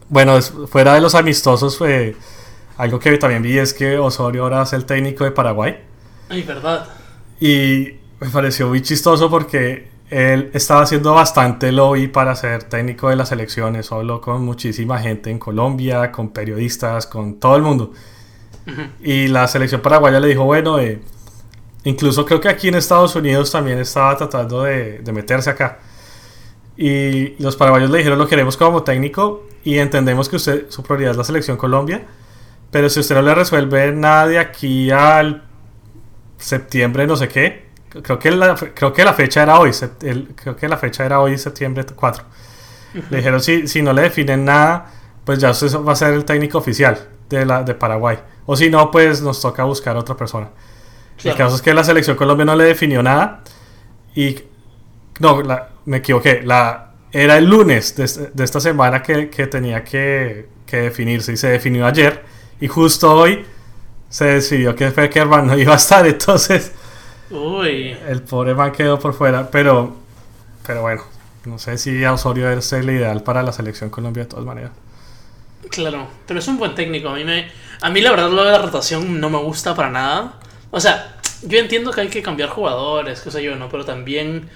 [0.09, 2.15] bueno, fuera de los amistosos fue
[2.77, 5.79] algo que también vi es que Osorio ahora es el técnico de Paraguay.
[6.29, 6.87] Ay, verdad.
[7.39, 13.15] Y me pareció muy chistoso porque él estaba haciendo bastante lobby para ser técnico de
[13.15, 13.93] las elecciones.
[13.93, 17.93] Habló con muchísima gente en Colombia, con periodistas, con todo el mundo.
[19.01, 21.01] Y la selección paraguaya le dijo, bueno, eh,
[21.85, 25.79] incluso creo que aquí en Estados Unidos también estaba tratando de, de meterse acá.
[26.75, 31.11] Y los paraguayos le dijeron, lo queremos como técnico y entendemos que usted, su prioridad
[31.11, 32.05] es la selección Colombia,
[32.69, 35.43] pero si usted no le resuelve nada de aquí al
[36.37, 37.70] septiembre, no sé qué,
[38.03, 41.19] creo que la, creo que la fecha era hoy, el- creo que la fecha era
[41.19, 42.23] hoy, septiembre 4.
[43.09, 44.91] Le dijeron, si, si no le definen nada,
[45.23, 48.19] pues ya usted va a ser el técnico oficial de, la, de Paraguay.
[48.45, 50.49] O si no, pues nos toca buscar otra persona.
[51.23, 53.43] El caso es que la selección Colombia no le definió nada.
[54.15, 54.39] Y.
[55.19, 56.41] No, la- me equivoqué.
[56.43, 61.31] La, era el lunes de, este- de esta semana que, que tenía que, que definirse.
[61.33, 62.25] Y se definió ayer.
[62.59, 63.45] Y justo hoy
[64.09, 66.05] se decidió que Feckerman no iba a estar.
[66.07, 66.71] Entonces,
[67.31, 67.95] Uy.
[68.07, 69.49] el pobre man quedó por fuera.
[69.49, 69.95] Pero,
[70.65, 71.03] pero bueno,
[71.45, 74.71] no sé si a Osorio es el ideal para la selección Colombia de todas maneras.
[75.69, 77.09] Claro, pero es un buen técnico.
[77.09, 77.49] A mí, me,
[77.81, 80.39] a mí la verdad lo de la rotación no me gusta para nada.
[80.71, 83.69] O sea, yo entiendo que hay que cambiar jugadores, qué sé yo, ¿no?
[83.69, 84.49] Pero también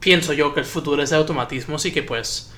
[0.00, 2.52] pienso yo que el futuro es de automatismos y que pues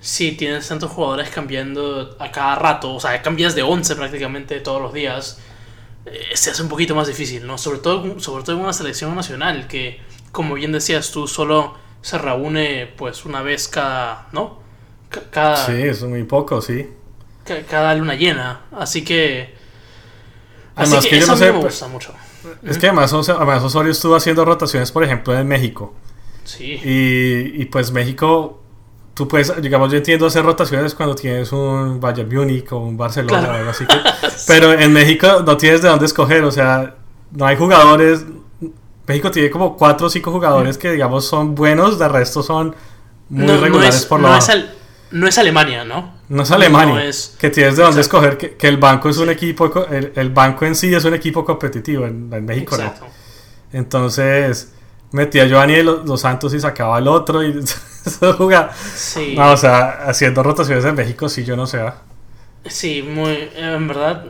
[0.00, 4.80] si tienes tantos jugadores cambiando a cada rato, o sea, cambias de 11 prácticamente todos
[4.80, 5.40] los días,
[6.06, 7.58] eh, se hace un poquito más difícil, ¿no?
[7.58, 10.00] Sobre todo, sobre todo en una selección nacional que,
[10.32, 14.60] como bien decías tú, solo se reúne pues una vez cada, ¿no?
[15.10, 16.88] Ca- Cada, Sí, es muy poco, sí.
[17.44, 18.62] ca- cada luna llena.
[18.72, 19.54] Así que.
[20.74, 22.14] Así Además que, que yo no sé, me pues- gusta mucho.
[22.62, 25.94] Es que además, además Osorio estuvo haciendo rotaciones, por ejemplo, en México.
[26.44, 26.78] Sí.
[26.84, 28.62] Y, y pues México,
[29.16, 33.38] tú puedes, digamos, yo entiendo hacer rotaciones cuando tienes un Bayern Múnich o un Barcelona
[33.40, 33.54] Claro.
[33.54, 33.84] o algo así.
[33.86, 33.96] que-
[34.46, 36.94] pero en México no tienes de dónde escoger, o sea,
[37.32, 38.24] no hay jugadores.
[39.08, 42.74] México tiene como cuatro o cinco jugadores que, digamos, son buenos, de resto son
[43.30, 44.70] muy no, no regulares es, por lo no, es al-
[45.12, 46.14] no es Alemania, ¿no?
[46.28, 48.18] No es Alemania, No es- que tienes de dónde Exacto.
[48.26, 51.14] escoger, que, que el banco es un equipo, el, el banco en sí es un
[51.14, 52.82] equipo competitivo, en, en México no.
[52.84, 53.06] Exacto.
[53.72, 54.72] Entonces,
[55.16, 57.54] metía a Giovanni de los, Santos y sacaba al otro y
[58.38, 58.72] jugaba.
[58.74, 59.34] Sí.
[59.36, 61.80] No, o sea, haciendo rotaciones en México, sí, yo no sé.
[61.80, 62.02] ah.
[62.66, 63.48] Sí, muy.
[63.56, 64.26] En verdad,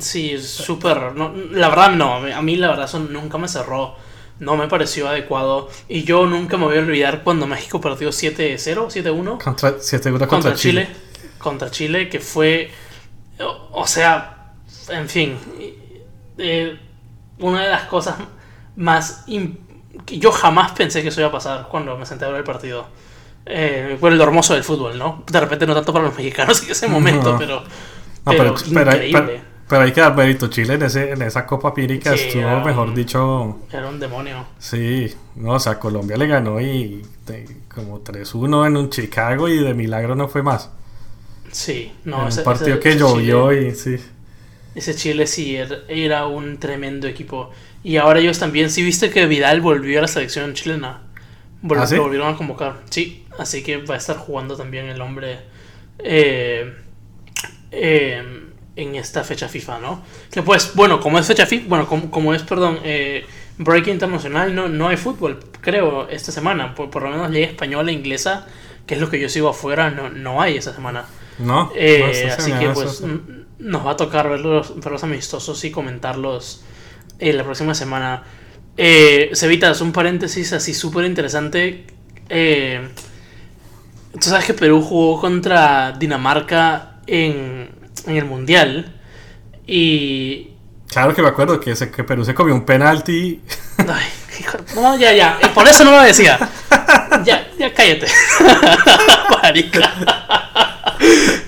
[0.00, 1.14] sí, súper.
[1.14, 2.16] No, la verdad, no.
[2.16, 3.94] A mí, la verdad, eso nunca me cerró.
[4.38, 5.70] No me pareció adecuado.
[5.88, 8.58] Y yo nunca me voy a olvidar cuando México perdió 7-0,
[8.88, 9.42] 7-1.
[9.42, 10.86] Contra, 7 contra, contra Chile.
[10.86, 10.96] Chile.
[11.38, 12.70] Contra Chile, que fue.
[13.38, 14.52] O, o sea,
[14.88, 15.38] en fin.
[16.38, 16.78] eh,
[17.38, 18.16] una de las cosas
[18.76, 19.24] más.
[20.06, 22.44] Que yo jamás pensé que eso iba a pasar cuando me senté a ver el
[22.44, 22.86] partido.
[23.44, 25.22] Eh, por el hermoso del fútbol, ¿no?
[25.30, 27.38] De repente no tanto para los mexicanos en ese momento, No.
[27.38, 27.60] pero.
[27.60, 29.20] No, pero, pero increíble.
[29.26, 30.46] pero- pero hay que dar mérito.
[30.48, 33.58] Chile en, ese, en esa Copa Pírica Sí, estuvo, mejor un- dicho.
[33.72, 34.44] Era un demonio.
[34.58, 39.58] Sí, no, o sea, Colombia le ganó y de- como 3-1 en un Chicago y
[39.58, 40.70] de milagro no fue más.
[41.52, 43.96] Sí, en no, un ese, partido ese- que llovió Chile, y sí.
[44.74, 47.50] ese Chile sí era, era un tremendo equipo.
[47.84, 51.02] Y ahora ellos también, sí viste que Vidal volvió a la selección chilena.
[51.82, 51.96] ¿Ah, sí?
[51.96, 52.80] Lo volvieron a convocar.
[52.90, 55.38] Sí, así que va a estar jugando también el hombre
[55.98, 56.74] eh,
[57.70, 58.22] eh,
[58.76, 60.02] en esta fecha FIFA, ¿no?
[60.30, 63.24] Que pues, bueno, como es fecha FIFA, bueno, como, como es, perdón, eh,
[63.58, 66.74] Break Internacional, no, no hay fútbol, creo, esta semana.
[66.74, 68.46] Por, por lo menos Liga Española e Inglesa,
[68.86, 71.06] que es lo que yo sigo afuera, no, no hay esta semana.
[71.38, 71.72] ¿No?
[71.74, 73.20] Eh, No, esta así que pues n-
[73.58, 76.62] nos va a tocar ver los, ver los amistosos y comentarlos
[77.18, 78.22] eh, la próxima semana.
[78.76, 81.86] Eh, Cevitas, un paréntesis así súper interesante.
[82.28, 82.88] Eh,
[84.18, 87.68] Tú sabes que Perú jugó contra Dinamarca en,
[88.06, 88.94] en el Mundial.
[89.66, 90.48] Y...
[90.88, 93.42] Claro que me acuerdo que, se- que Perú se comió un penalti.
[93.76, 94.06] Ay,
[94.40, 95.38] hijo no, ya, ya.
[95.42, 96.38] eh, Por eso no lo decía.
[97.26, 98.06] Ya, ya cállate.
[99.42, 99.92] Marica.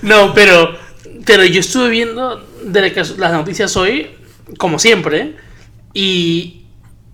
[0.02, 0.76] No, pero,
[1.24, 4.10] pero yo estuve viendo de las noticias hoy,
[4.58, 5.36] como siempre,
[5.94, 6.62] y,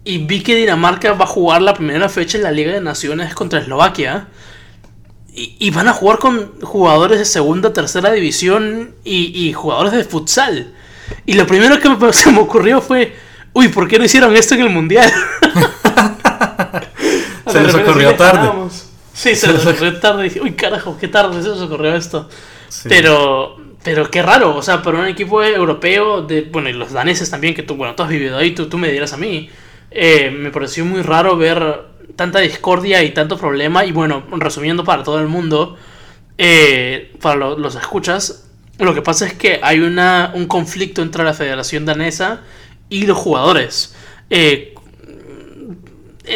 [0.05, 3.35] y vi que Dinamarca va a jugar la primera fecha en la Liga de Naciones
[3.35, 4.29] contra Eslovaquia.
[5.37, 10.05] Y, y van a jugar con jugadores de segunda, tercera división y, y jugadores de
[10.05, 10.73] futsal.
[11.27, 13.17] Y lo primero que me- se me ocurrió fue,
[13.53, 15.13] uy, ¿por qué no hicieron esto en el Mundial?
[17.51, 18.51] Se les ocurrió sí tarde.
[19.13, 20.25] Sí, se les ocurrió tarde.
[20.25, 22.29] Dije, uy, carajo, qué tarde se les ocurrió esto.
[22.69, 22.89] Sí.
[22.89, 27.31] Pero, pero qué raro, o sea, para un equipo europeo, de, bueno, y los daneses
[27.31, 29.51] también, que tú, bueno, tú has vivido ahí, tú, tú me dirás a mí,
[29.93, 31.83] eh, me pareció muy raro ver
[32.17, 35.77] tanta discordia y tanto problema, y bueno, resumiendo para todo el mundo,
[36.39, 41.23] eh, para lo- los escuchas, lo que pasa es que hay una, un conflicto entre
[41.23, 42.41] la Federación Danesa
[42.89, 43.95] y los jugadores.
[44.31, 44.75] Eh,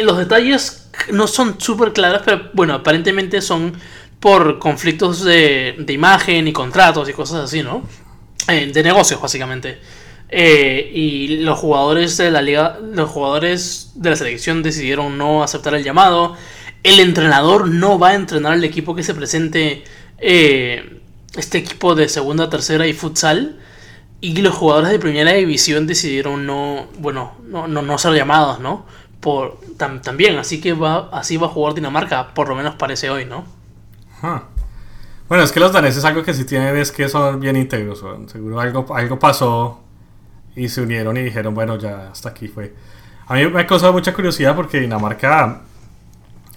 [0.03, 3.73] los detalles no son súper claros, pero bueno, aparentemente son
[4.19, 7.83] por conflictos de, de imagen y contratos y cosas así, ¿no?
[8.47, 9.79] Eh, de negocios, básicamente.
[10.29, 15.73] Eh, y los jugadores de la liga, los jugadores de la selección decidieron no aceptar
[15.75, 16.35] el llamado.
[16.83, 19.83] El entrenador no va a entrenar al equipo que se presente,
[20.17, 21.01] eh,
[21.35, 23.59] este equipo de segunda, tercera y futsal.
[24.21, 28.85] Y los jugadores de primera división decidieron no, bueno, no, no, no ser llamados, ¿no?
[29.21, 33.09] Por, tam- también, así que va, así va a jugar Dinamarca, por lo menos parece
[33.09, 33.45] hoy, ¿no?
[35.27, 38.03] Bueno, es que los daneses algo que sí tienen es que son bien íntegros.
[38.27, 39.81] Seguro algo, algo pasó
[40.55, 42.73] y se unieron y dijeron, bueno, ya hasta aquí fue.
[43.27, 45.61] A mí me ha causado mucha curiosidad porque Dinamarca,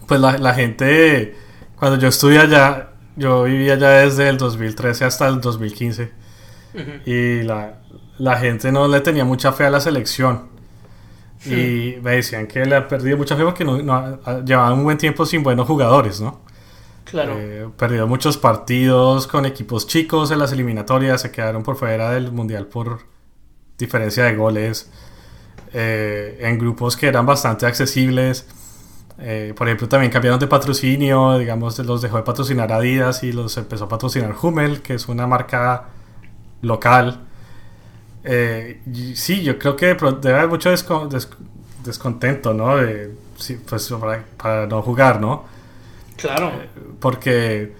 [0.09, 1.37] pues la, la gente,
[1.77, 6.11] cuando yo estudié allá, yo vivía allá desde el 2013 hasta el 2015
[6.75, 6.83] Ujú.
[7.11, 7.75] y la,
[8.17, 10.51] la gente no le tenía mucha fe a la selección.
[11.45, 14.97] Y me decían que le ha perdido mucha fe porque no, no- llevaban un buen
[14.97, 16.41] tiempo sin buenos jugadores, ¿no?
[17.05, 17.35] Claro.
[17.37, 22.33] Eh, perdió muchos partidos con equipos chicos en las eliminatorias, se quedaron por fuera del
[22.33, 23.01] mundial por
[23.77, 24.91] diferencia de goles,
[25.73, 28.47] eh, en grupos que eran bastante accesibles.
[29.19, 33.57] Eh, por ejemplo, también cambiaron de patrocinio, digamos, los dejó de patrocinar Adidas y los
[33.57, 35.85] empezó a patrocinar Hummel, que es una marca
[36.63, 37.21] local.
[39.15, 41.29] Sí, yo creo que debe haber mucho desco- des-
[41.85, 42.77] descontento, ¿no?
[43.69, 43.93] Pues,
[44.37, 45.45] para no jugar, ¿no?
[46.23, 46.53] Claro.
[47.01, 47.73] Porque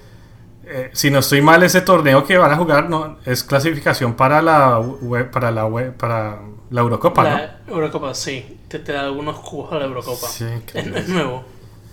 [0.65, 4.43] eh, si no estoy mal, ese torneo que van a jugar no es clasificación para
[4.43, 8.59] la ue- para la para la Eurocopa, la Eurocopa, sí.
[8.69, 10.27] Te, te da algunos cubos a la Eurocopa.
[10.27, 11.45] Sí, es, nuevo.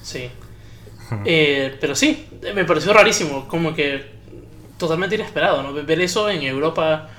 [0.02, 0.30] Sí.
[1.26, 3.48] Eh, pero sí, me pareció rarísimo.
[3.48, 4.06] Como que
[4.78, 5.74] totalmente inesperado, ¿no?
[5.74, 7.10] Ver eso en Europa,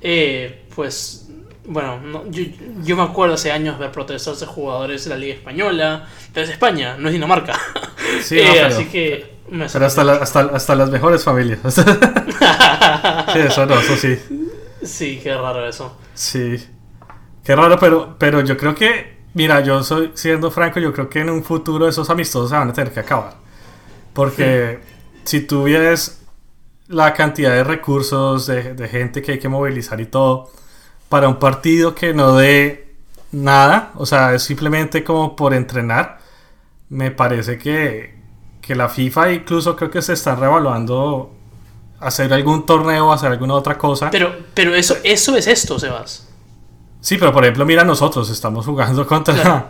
[0.00, 1.24] eh, pues.
[1.70, 2.44] Bueno, no- yo,
[2.82, 6.06] yo me acuerdo hace años ver protestas de jugadores de la Liga Española.
[6.32, 7.58] Pero es España, no es Dinamarca.
[8.22, 9.38] Sí, Eh, no, pero, así que.
[9.50, 11.60] me pero hasta, la- hasta, hasta las mejores familias.
[11.72, 14.18] sí, eso no, eso sí.
[14.82, 15.96] Sí, qué raro eso.
[16.14, 16.64] Sí.
[17.44, 21.20] Qué raro, pero, pero yo creo que Mira, yo soy, siendo franco, yo creo que
[21.20, 23.34] en un futuro esos amistosos se van a tener que acabar.
[24.12, 24.80] Porque
[25.24, 26.22] si tú ves
[26.88, 30.50] la cantidad de recursos, de, de gente que hay que movilizar y todo,
[31.08, 32.94] para un partido que no dé
[33.32, 36.18] nada, o sea, es simplemente como por entrenar,
[36.90, 38.14] me parece que,
[38.60, 41.34] que la FIFA incluso creo que se está revaluando
[42.00, 44.10] hacer algún torneo, hacer alguna otra cosa.
[44.10, 46.28] Pero, pero eso, eso es esto, Sebas.
[47.00, 49.34] Sí, pero por ejemplo, mira, nosotros estamos jugando contra...
[49.34, 49.64] Claro.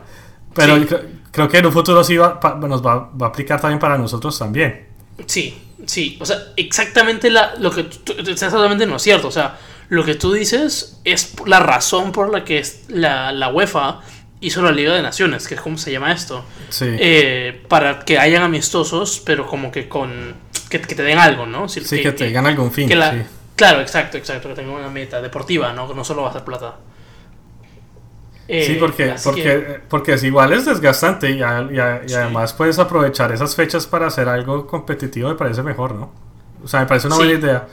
[0.55, 0.87] Pero Sí.
[1.31, 4.37] creo que en un futuro sí va, nos va, va a aplicar también para nosotros
[4.39, 4.89] también.
[5.27, 6.17] Sí, sí.
[6.21, 9.29] O sea, exactamente la, lo que tú, exactamente no es cierto.
[9.29, 9.57] O sea,
[9.91, 14.01] lo que tú dices es la razón por la que es- la, la UEFA
[14.41, 16.45] hizo la Liga de Naciones, que es como se llama esto.
[16.69, 16.87] Sí.
[16.89, 20.35] Eh, para que hayan amistosos, pero como que con.
[20.71, 21.69] que, que te den algo, ¿no?
[21.69, 22.89] Si- sí, que, tengan algún fin.
[22.89, 23.23] que la- sí.
[23.57, 24.49] Claro, exacto, exacto.
[24.49, 25.89] Que tengan una meta deportiva, ¿no?
[25.89, 26.77] Que no solo va a ser plata.
[28.47, 32.03] Eh, Sí, porque, así porque, que- porque es igual es desgastante y, a- y a-
[32.07, 36.13] y además puedes aprovechar esas fechas para hacer algo competitivo, me parece mejor, ¿no?
[36.65, 37.67] O sea, me parece una buena idea.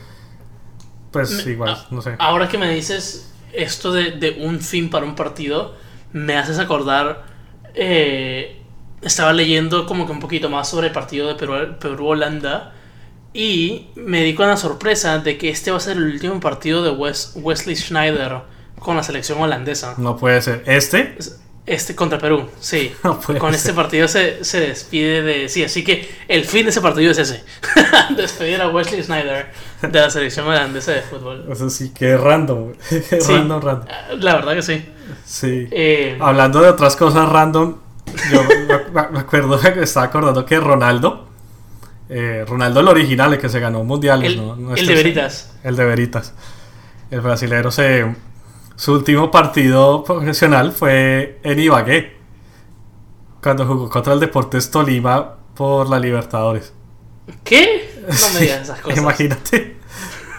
[1.11, 2.15] Pues Me- igual, no sé.
[2.19, 5.75] Ahora que me dices esto de, de un fin para un partido,
[6.15, 7.23] me haces acordar.
[7.75, 8.61] eh,
[9.01, 12.71] estaba leyendo como que un poquito más sobre el partido de Perú- Perú-Holanda.
[13.33, 16.81] y me di con la sorpresa de que este va a ser el último partido
[16.83, 18.37] de Wes- Wesley Schneider
[18.79, 19.95] con la selección holandesa.
[19.97, 20.63] No puede ser.
[20.65, 21.17] ¿Este?
[21.65, 22.93] Este contra Perú, sí.
[23.03, 23.53] No Con ser.
[23.55, 25.49] este partido se, se despide de.
[25.49, 27.43] Sí, así que el fin de ese partido es ese:
[28.15, 29.47] despedir a Wesley Schneider
[29.81, 31.45] de la selección holandesa de fútbol.
[31.51, 32.73] Eso sí, que random.
[32.89, 32.99] Sí.
[33.27, 33.87] random, random.
[34.19, 34.85] La verdad que sí.
[35.25, 35.67] Sí.
[35.71, 37.77] Eh, Hablando de otras cosas random,
[38.31, 38.43] yo
[39.11, 41.27] me, acuerdo, me estaba acordando que Ronaldo,
[42.09, 44.55] eh, Ronaldo el original, el que se ganó mundiales, el, ¿no?
[44.55, 45.51] No el de Veritas.
[45.63, 46.33] El de Veritas.
[47.11, 48.15] El brasilero se...
[48.75, 52.17] Su último partido profesional fue en Ibagué,
[53.41, 56.73] cuando jugó contra el Deportes Tolima por la Libertadores.
[57.43, 57.93] ¿Qué?
[58.05, 58.99] No me digas esas cosas.
[58.99, 59.77] Imagínate.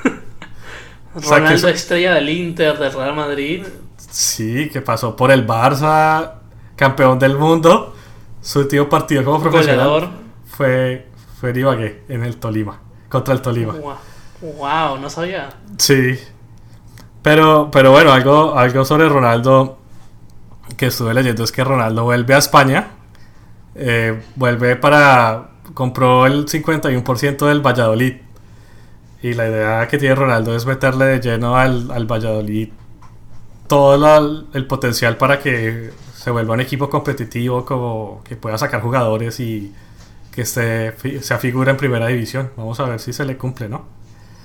[1.14, 3.64] o sea, que Ronaldo, eso- estrella del Inter, del Real Madrid.
[3.96, 6.34] Sí, que pasó por el Barça,
[6.76, 7.94] campeón del mundo.
[8.40, 10.10] Su último partido como profesional Goleador.
[10.46, 11.08] fue,
[11.40, 13.72] fue en Ibagué, en el Tolima, contra el Tolima.
[13.72, 13.96] Wow,
[14.58, 15.48] wow, no sabía.
[15.78, 16.16] Sí.
[17.26, 19.78] Pero, pero bueno, algo, algo sobre Ronaldo
[20.76, 22.88] que estuve leyendo es que Ronaldo vuelve a España.
[23.74, 25.50] eh, vuelve para.
[25.74, 28.14] Compró el 51% del Valladolid.
[29.22, 32.68] Y la idea que tiene Ronaldo es meterle de lleno al, al Valladolid
[33.66, 39.40] todo el potencial para que se vuelva un equipo competitivo, como que pueda sacar jugadores
[39.40, 39.74] y
[40.32, 40.44] que
[40.96, 42.52] fi- sea figura en primera división.
[42.56, 43.95] Vamos a ver si se le cumple, ¿no?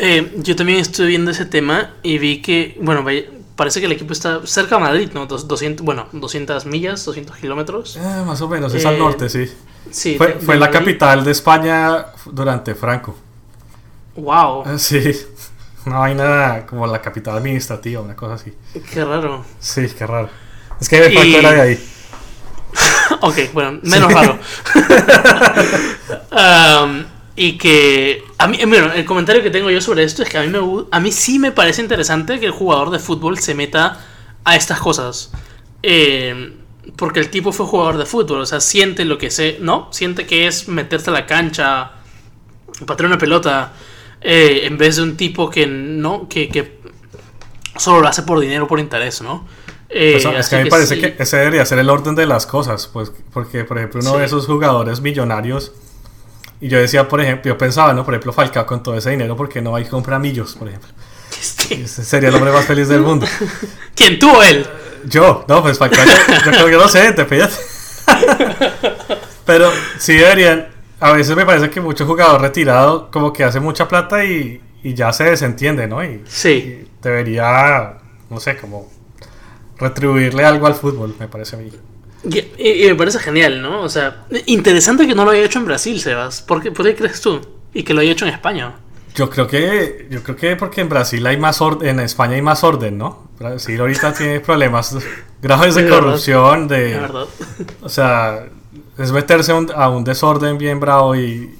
[0.03, 3.91] Eh, yo también estuve viendo ese tema y vi que, bueno, vaya- parece que el
[3.91, 5.27] equipo está cerca de Madrid, ¿no?
[5.27, 7.97] Dos- 200, bueno, 200 millas, 200 kilómetros.
[7.97, 9.45] Eh, más o menos, es al Eh, norte, sí.
[9.91, 10.79] Sí, Fue, de- fue de la Madrid.
[10.79, 13.15] capital de España durante Franco.
[14.15, 14.99] Wow, Eh, Sí,
[15.85, 18.51] una vaina como la capital administrativa, una cosa así.
[18.91, 19.45] qué raro.
[19.59, 20.29] Sí, qué raro.
[20.79, 21.87] Es que Franco Y- era de ahí.
[23.21, 24.39] ok, bueno, menos raro.
[26.31, 27.03] Um,
[27.43, 30.43] y que a mí, bueno, el comentario que tengo yo sobre esto es que a
[30.43, 30.59] mí, me,
[30.91, 33.97] a mí sí me parece interesante que el jugador de fútbol se meta
[34.43, 35.31] a estas cosas.
[35.81, 36.53] Eh,
[36.95, 39.87] porque el tipo fue jugador de fútbol, o sea, siente lo que sé, ¿no?
[39.91, 41.93] Siente que es meterse a la cancha,
[42.85, 43.73] patear una pelota,
[44.21, 46.79] eh, en vez de un tipo que no, que, que
[47.75, 49.47] solo lo hace por dinero, por interés, ¿no?
[49.89, 51.01] Eh, Pues, es que a mí me parece sí.
[51.01, 52.85] que ese debería ser el orden de las cosas.
[52.85, 54.19] Pues, porque, por ejemplo, uno Sí.
[54.19, 55.71] de esos jugadores millonarios.
[56.61, 58.05] Y yo decía, por ejemplo, yo pensaba, ¿no?
[58.05, 60.89] Por ejemplo, Falcao con todo ese dinero, porque no va y compra millos, por ejemplo?
[61.41, 63.25] Este, Ese sería el hombre más feliz del mundo.
[63.95, 64.65] ¿Quién tuvo él?
[65.05, 66.11] Yo, no, pues Falcao, yo,
[66.45, 67.59] yo creo que no sé, te pillas.
[69.45, 70.67] Pero sí deberían.
[70.99, 74.93] A veces me parece que mucho jugador retirado como que hace mucha plata y, y
[74.93, 76.03] ya se desentiende, ¿no?
[76.03, 76.49] Y, Sí.
[76.49, 77.93] y debería,
[78.29, 78.87] no sé, como
[79.77, 81.71] retribuirle algo al fútbol, me parece a mí.
[82.23, 83.81] Y, y- me parece genial, ¿no?
[83.81, 86.41] O sea, interesante que no lo haya hecho en Brasil, Sebas.
[86.41, 87.41] ¿Por qué, por qué crees tú?
[87.73, 88.73] Y que lo haya hecho en España.
[89.15, 92.41] Yo creo que, yo creo que porque en Brasil hay más orden, en España hay
[92.41, 93.29] más orden, ¿no?
[93.39, 94.95] Brasil ahorita tiene problemas
[95.41, 95.99] graves de verdad.
[95.99, 97.25] corrupción, de, verdad.
[97.81, 98.45] O sea,
[98.97, 101.53] es meterse un, a un desorden bien bravo y,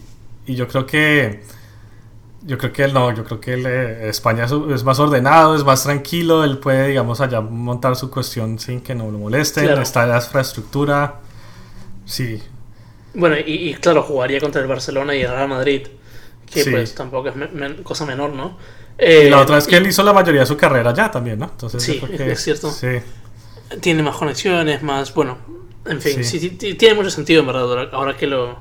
[0.45, 1.43] y yo creo que
[2.43, 5.55] yo creo que él no, yo creo que él, eh, España es, es más ordenado,
[5.55, 9.65] es más tranquilo, él puede, digamos, allá montar su cuestión sin que no lo molesten,
[9.65, 9.81] Claro.
[9.81, 11.19] está la infraestructura,
[12.05, 12.41] sí,
[13.13, 15.87] Bueno, y, y claro, jugaría contra el Barcelona y el Real Madrid.
[16.49, 16.69] Que Sí.
[16.71, 18.57] pues tampoco es me- men- cosa menor, ¿no?
[18.97, 21.09] Eh, y la otra es que y- él hizo la mayoría de su carrera allá
[21.11, 21.45] también, ¿no?
[21.45, 22.69] Entonces Sí, que- es cierto.
[22.71, 22.87] Sí,
[23.79, 25.13] Tiene más conexiones, más.
[25.13, 25.37] Bueno,
[25.85, 26.39] en fin, Sí.
[26.39, 28.59] sí, ti- tiene mucho sentido, en verdad, ahora que lo.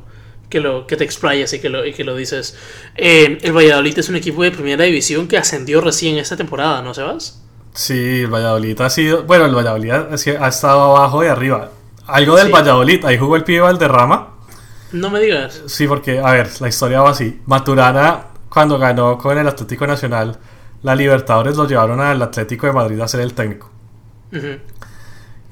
[0.51, 2.59] Que, lo, que te explayas y que lo, y que lo dices.
[2.97, 6.93] Eh, el Valladolid es un equipo de primera división que ascendió recién esta temporada, ¿no,
[6.93, 7.41] Sebas?
[7.73, 9.23] Sí, el Valladolid ha sido.
[9.23, 11.71] Bueno, el Valladolid ha, ha estado abajo y arriba.
[12.07, 12.53] Algo del Sí.
[12.53, 14.35] Valladolid, ahí jugó el pibe Valderrama.
[14.93, 15.63] No me digas.
[15.67, 17.41] Sí, porque, a ver, la historia va así.
[17.47, 20.37] Maturana, cuando ganó con el Atlético Nacional
[20.83, 23.71] la Libertadores, lo llevaron al Atlético de Madrid a ser el técnico.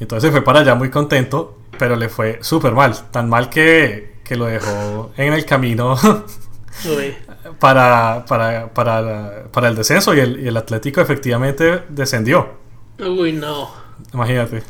[0.01, 2.95] Entonces se fue para allá muy contento, pero le fue súper mal.
[3.11, 5.97] Tan mal que, que lo dejó en el camino
[7.59, 12.59] para, para, para, para el descenso y el, y el Atlético efectivamente descendió.
[12.99, 13.70] Uy, no.
[14.12, 14.62] Imagínate.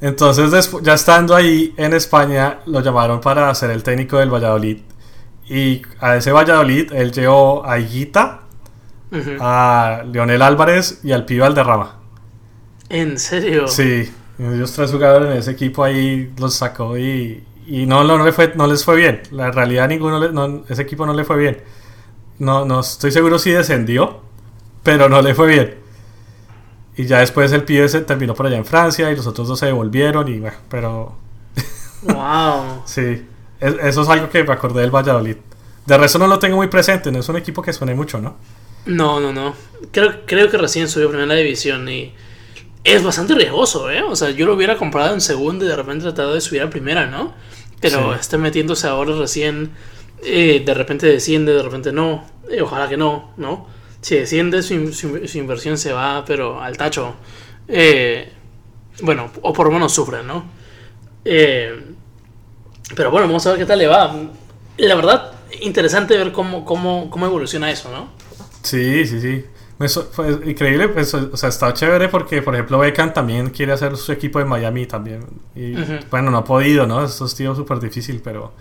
[0.00, 4.78] Entonces, ya estando ahí en España, lo llamaron para ser el técnico del Valladolid.
[5.48, 8.40] Y a ese Valladolid, él llevó a Higuita,
[9.40, 11.98] a Leonel Álvarez y al Pibe Valderrama.
[12.88, 13.68] ¿En serio?
[13.68, 18.24] Sí, ellos tres jugadores en ese equipo ahí los sacó y, y no, no, no,
[18.24, 19.22] le fue, no les fue bien.
[19.30, 21.58] La realidad, ninguno le- no, ese equipo no le fue bien.
[22.38, 24.20] No, no estoy seguro si descendió,
[24.82, 25.74] pero no le fue bien.
[26.96, 29.58] Y ya después el pibe se terminó por allá en Francia y los otros dos
[29.58, 31.14] se devolvieron y bueno, pero
[32.02, 32.82] Wow.
[32.84, 33.26] sí,
[33.60, 35.36] es- eso es algo que me acordé del Valladolid.
[35.86, 38.36] De resto no lo tengo muy presente, no es un equipo que suene mucho, ¿no?
[38.86, 39.54] No, no, no.
[39.92, 42.14] Creo, creo que recién subió a primera división y
[42.84, 44.02] es bastante riesgoso, ¿eh?
[44.02, 46.70] O sea, yo lo hubiera comprado en segunda y de repente tratado de subir a
[46.70, 47.32] primera, ¿no?
[47.80, 48.20] Pero Sí.
[48.20, 49.70] está metiéndose ahora recién,
[50.24, 52.24] eh, de repente desciende, de repente no.
[52.50, 53.66] Eh, ojalá que no, ¿no?
[54.00, 57.14] Si desciende, su- su inversión se va, pero al tacho.
[57.68, 58.32] Eh,
[59.02, 60.44] bueno, o por lo menos sufre, ¿no?
[61.24, 61.84] Eh,
[62.96, 64.14] pero bueno, vamos a ver qué tal le va.
[64.78, 68.08] La verdad, interesante ver cómo, cómo, cómo evoluciona eso, ¿no?
[68.62, 69.44] Sí, sí, sí.
[69.82, 73.72] Me so- fue increíble, pues, o sea, está chévere porque, por ejemplo, Beckham también quiere
[73.72, 75.24] hacer su equipo de Miami también.
[75.56, 75.74] Y
[76.10, 77.04] bueno, no ha podido, ¿no?
[77.04, 78.52] Esto es tío súper difícil, pero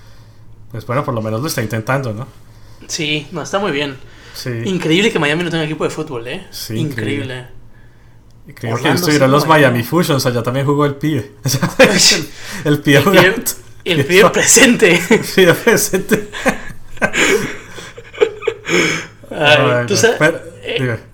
[0.72, 2.26] pues bueno, por lo menos lo está intentando, ¿no?
[2.88, 3.98] Sí, no, está muy bien.
[4.34, 4.50] Sí.
[4.66, 6.48] Increíble que Miami no tenga equipo de fútbol, ¿eh?
[6.50, 7.46] Sí, increíble.
[8.56, 9.74] Creo que estuvieron los Miami.
[9.76, 11.34] Miami Fusions, allá también jugó el pibe.
[12.64, 13.22] el, el pibe El jugando.
[13.36, 13.44] pibe,
[13.86, 15.00] el pibe presente.
[15.64, 16.30] Presente.
[19.30, 20.00] Ay, Ay, ¿tú no.
[20.00, 21.11] sabes- Pero, eh, dime.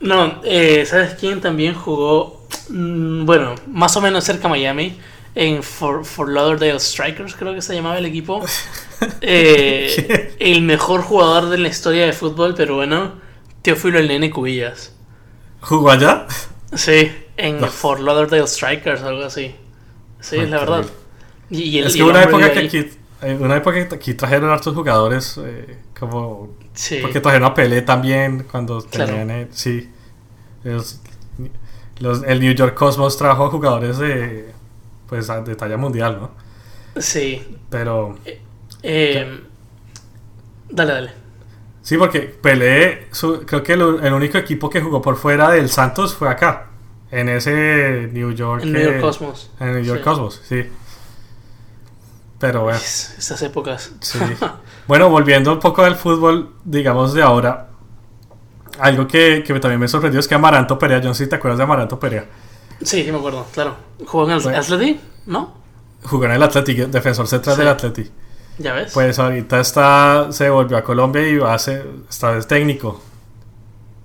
[0.00, 2.46] No, eh, ¿sabes quién también jugó?
[2.70, 4.98] Mm, bueno, más o menos cerca a Miami.
[5.34, 8.42] En For, For Lauderdale Strikers, creo que se llamaba el equipo.
[9.20, 13.12] Eh, el mejor jugador de la historia de fútbol peruano,
[13.62, 14.92] Teófilo el Nene Cubillas.
[15.60, 16.26] ¿Jugó allá?
[16.74, 17.68] Sí, en No.
[17.68, 19.54] For Lauderdale Strikers, algo así.
[20.20, 20.84] Sí, es la verdad.
[21.50, 22.78] Y, y el- es y que el una época que aquí,
[23.22, 26.98] eh, una época que aquí trajeron hartos jugadores, eh, como Sí.
[27.02, 29.10] porque trajeron a Pelé también cuando Claro.
[29.10, 29.90] tenían, eh, sí,
[30.62, 31.00] los-
[31.98, 34.52] los- el New York Cosmos trajo jugadores de,
[35.08, 36.30] pues, de talla mundial, ¿no?
[37.02, 37.58] Sí.
[37.68, 38.16] Pero
[38.84, 39.40] Eh,
[40.70, 41.10] dale, dale.
[41.82, 45.68] sí, porque Pelé, su- creo que el, el único equipo que jugó por fuera del
[45.68, 46.66] Santos fue acá,
[47.10, 49.50] en ese New York, En New York eh, Cosmos.
[49.58, 50.04] en New York Sí.
[50.04, 50.64] Cosmos, sí.
[52.38, 52.78] Pero bueno.
[52.78, 53.90] Es- Estas épocas.
[54.00, 54.18] Sí.
[54.88, 57.68] Bueno, volviendo un poco al fútbol, digamos, de ahora.
[58.78, 61.64] Algo que, que también me sorprendió es que Amaranto Perea, sé si te acuerdas de
[61.64, 62.24] Amaranto Perea,
[62.80, 63.76] Sí, sí me acuerdo, claro.
[64.06, 64.58] ¿Jugó en el Bueno.
[64.58, 65.00] Atleti?
[65.26, 65.58] ¿No?
[66.04, 67.60] jugó en el Athletic, defensor central Sí.
[67.60, 68.10] del Athletic.
[68.58, 68.92] ¿Ya ves?
[68.94, 73.02] Pues ahorita está, se volvió a Colombia y va a ser, está de técnico.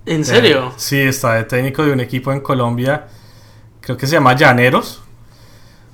[0.06, 0.66] ¿En serio?
[0.68, 3.06] Eh, sí, está de técnico de un equipo en Colombia,
[3.80, 5.02] creo que se llama Llaneros.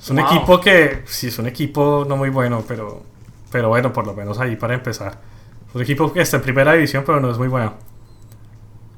[0.01, 0.27] Es un Wow.
[0.27, 3.03] equipo que, sí, es un equipo no muy bueno, pero,
[3.53, 5.19] pero bueno, por lo menos ahí para empezar.
[5.69, 7.75] Es un equipo que está en primera división, pero no es muy bueno.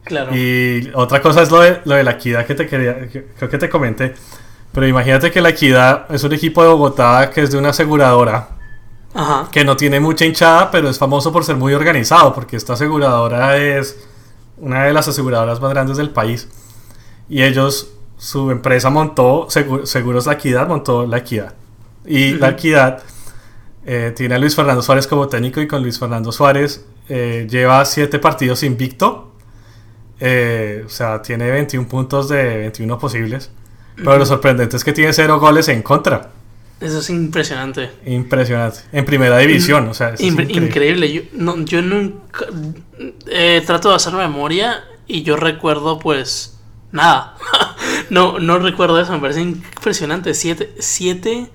[0.05, 0.35] Claro.
[0.37, 3.49] Y otra cosa es lo de, lo de la equidad que te quería, que- creo
[3.51, 4.15] que te comenté.
[4.73, 8.49] Pero imagínate que la equidad es un equipo de Bogotá que es de una aseguradora
[9.15, 9.49] Ajá.
[9.53, 13.57] que no tiene mucha hinchada, pero es famoso por ser muy organizado, porque esta aseguradora
[13.59, 13.97] es
[14.57, 16.49] una de las aseguradoras más grandes del país.
[17.29, 17.91] Y ellos,
[18.23, 21.55] su empresa montó, Segu- Seguros La Equidad, montó La Equidad.
[22.07, 22.51] Y La.
[22.51, 23.03] Equidad
[23.85, 27.85] eh, tiene a Luis Fernando Suárez como técnico y con Luis Fernando Suárez eh, lleva
[27.85, 29.33] siete partidos invicto.
[30.21, 33.51] Eh, o sea, tiene 21 puntos de 21 posibles.
[33.97, 36.31] Pero lo sorprendente es que tiene cero goles en contra.
[36.81, 37.91] Eso es impresionante.
[38.07, 38.79] Impresionante.
[38.93, 40.67] En primera división, o sea, eso es Incre- increíble.
[41.09, 41.13] increíble.
[41.13, 42.47] Yo, no, yo nunca.
[43.27, 46.57] eh, trato de hacer memoria y yo recuerdo, pues.
[46.93, 47.37] Nada.
[48.11, 49.13] No, no recuerdo eso.
[49.13, 50.35] Me parece impresionante.
[50.35, 51.51] Siete, siete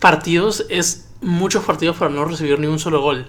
[0.00, 3.26] partidos es muchos partidos para no recibir ni un solo gol.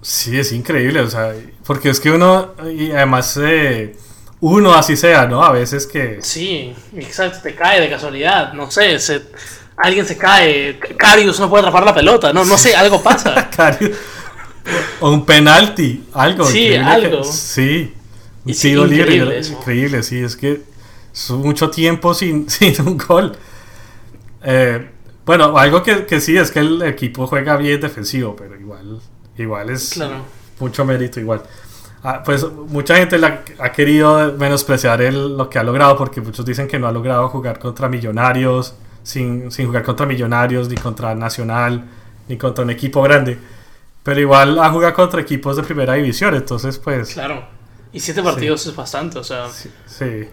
[0.00, 1.32] Sí, es increíble, o sea,
[1.64, 3.94] porque es que uno, y además, eh,
[4.40, 5.44] uno así sea, ¿no?
[5.44, 6.18] A veces que...
[6.22, 9.22] Sí, exacto, te cae de casualidad, no sé, se,
[9.76, 13.48] alguien se cae, Carius no puede atrapar la pelota, no, no sé, algo pasa.
[15.00, 16.46] o un penalti, algo.
[16.46, 17.22] Sí, algo.
[17.22, 17.94] sí,
[18.44, 20.71] un tiro libre, increíble, sí, es que
[21.30, 23.32] mucho tiempo sin, sin un gol.
[24.42, 24.88] Eh,
[25.24, 29.00] bueno, algo que, que, sí es que el equipo juega bien defensivo, pero igual,
[29.38, 30.00] igual es
[30.58, 31.42] mucho mérito igual.
[32.04, 36.44] Ah, pues mucha gente la, ha querido menospreciar el, lo que ha logrado porque muchos
[36.44, 41.14] dicen que no ha logrado jugar contra millonarios, sin, sin jugar contra millonarios, ni contra
[41.14, 41.84] Nacional,
[42.28, 43.38] ni contra un equipo grande.
[44.02, 47.14] Pero igual ha jugado contra equipos de primera división, entonces pues...
[47.14, 47.44] Claro.
[47.92, 49.48] Y siete partidos es bastante, o sea...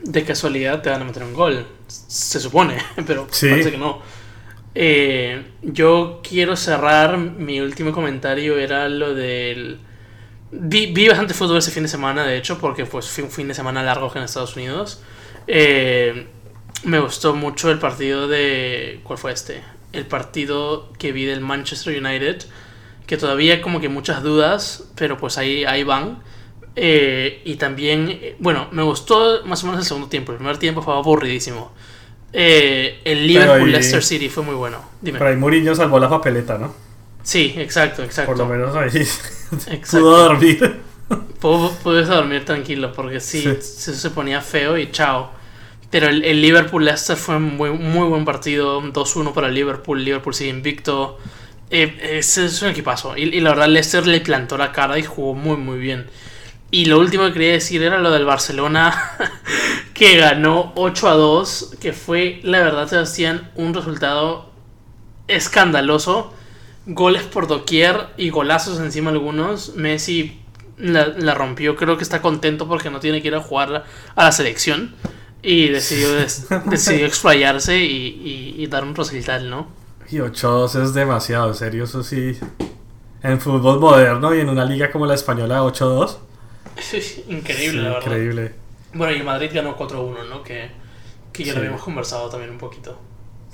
[0.03, 1.65] De casualidad te van a meter un gol.
[1.87, 4.01] Se supone, pero parece que no.
[4.75, 9.79] Eh, yo quiero cerrar, mi último comentario era lo del...
[10.51, 13.53] Vi, bastante fútbol ese fin de semana, de hecho, porque pues, fue un fin de
[13.53, 15.01] semana largo en Estados Unidos.
[15.45, 16.27] Eh,
[16.83, 19.01] me gustó mucho el partido de...
[19.03, 19.61] ¿Cuál fue este?
[19.91, 22.45] El partido que vi del Manchester United,
[23.05, 26.19] que todavía como que muchas dudas, pero pues ahí, ahí van.
[26.75, 30.31] Eh, y también, bueno, me gustó más o menos el segundo tiempo.
[30.31, 31.71] El primer tiempo fue aburridísimo.
[32.31, 34.79] Eh, el Liverpool-Leicester City fue muy bueno.
[35.01, 35.17] Dime.
[35.17, 36.73] Pero ahí Mourinho salvó la papeleta, ¿no?
[37.23, 38.31] Sí, exacto, exacto.
[38.31, 38.89] Por lo menos ahí
[39.91, 40.79] pudo dormir.
[41.39, 45.31] Pude dormir tranquilo porque sí, Se, ponía feo y chao.
[45.89, 48.81] Pero el, Liverpool-Leicester fue un muy, muy buen partido.
[48.81, 50.03] 2-1 para Liverpool.
[50.03, 51.17] Liverpool sigue invicto.
[51.71, 53.17] Eh, ese es un equipazo.
[53.17, 56.07] Y, y, la verdad, Leicester le plantó la cara y jugó muy, muy bien.
[56.71, 59.17] Y lo último que quería decir era lo del Barcelona,
[59.93, 64.51] que ganó 8 a 2, que fue, la verdad, Sebastián, un resultado
[65.27, 66.33] escandaloso.
[66.85, 69.75] Goles por doquier y golazos encima algunos.
[69.75, 70.39] Messi
[70.77, 74.31] la, rompió, creo que está contento porque no tiene que ir a jugar a la
[74.31, 74.93] selección.
[75.41, 76.09] Y decidió,
[76.65, 79.67] decidió explayarse y, dar un recital, ¿no?
[80.11, 82.37] Y 8 a 2 es demasiado, en serio, eso sí.
[83.23, 86.19] En fútbol moderno y en una liga como la española 8 a 2
[87.27, 88.07] increíble, la verdad.
[88.07, 88.51] Increíble.
[88.93, 90.43] Bueno, y el Madrid ganó 4-1, ¿no?
[90.43, 90.69] Que,
[91.31, 92.99] que ya lo habíamos conversado también un poquito.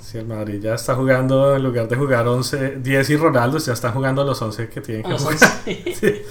[0.00, 3.72] Sí, el Madrid ya está jugando, en lugar de jugar 11, 10 y Ronaldo, ya
[3.72, 5.36] están jugando los 11 que tienen que jugar.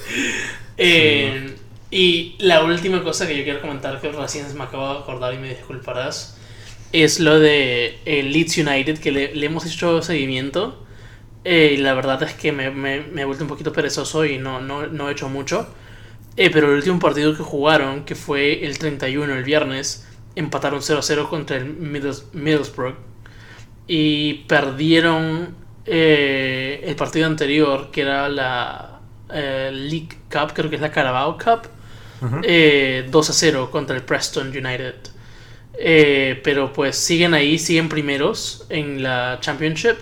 [0.78, 1.56] Eh,
[1.90, 5.38] y la última cosa que yo quiero comentar, que recién me acabo de acordar y
[5.38, 6.36] me disculparás,
[6.92, 10.84] es lo de el Leeds United, que le, hemos hecho seguimiento.
[11.44, 14.36] Eh, y la verdad es que me, me, me, he vuelto un poquito perezoso y
[14.36, 15.66] no, no, no he hecho mucho.
[16.36, 21.28] Eh, pero el último partido que jugaron, que fue el 31, el viernes, empataron 0-0
[21.28, 22.96] contra el Middlesbrough.
[23.86, 25.54] Y perdieron
[25.86, 29.00] eh, el partido anterior, que era la
[29.32, 31.68] eh, League Cup, creo que es la Carabao Cup,
[32.20, 34.94] 2-0 contra el Preston United.
[36.42, 39.96] pero pues siguen ahí, siguen primeros en la Championship.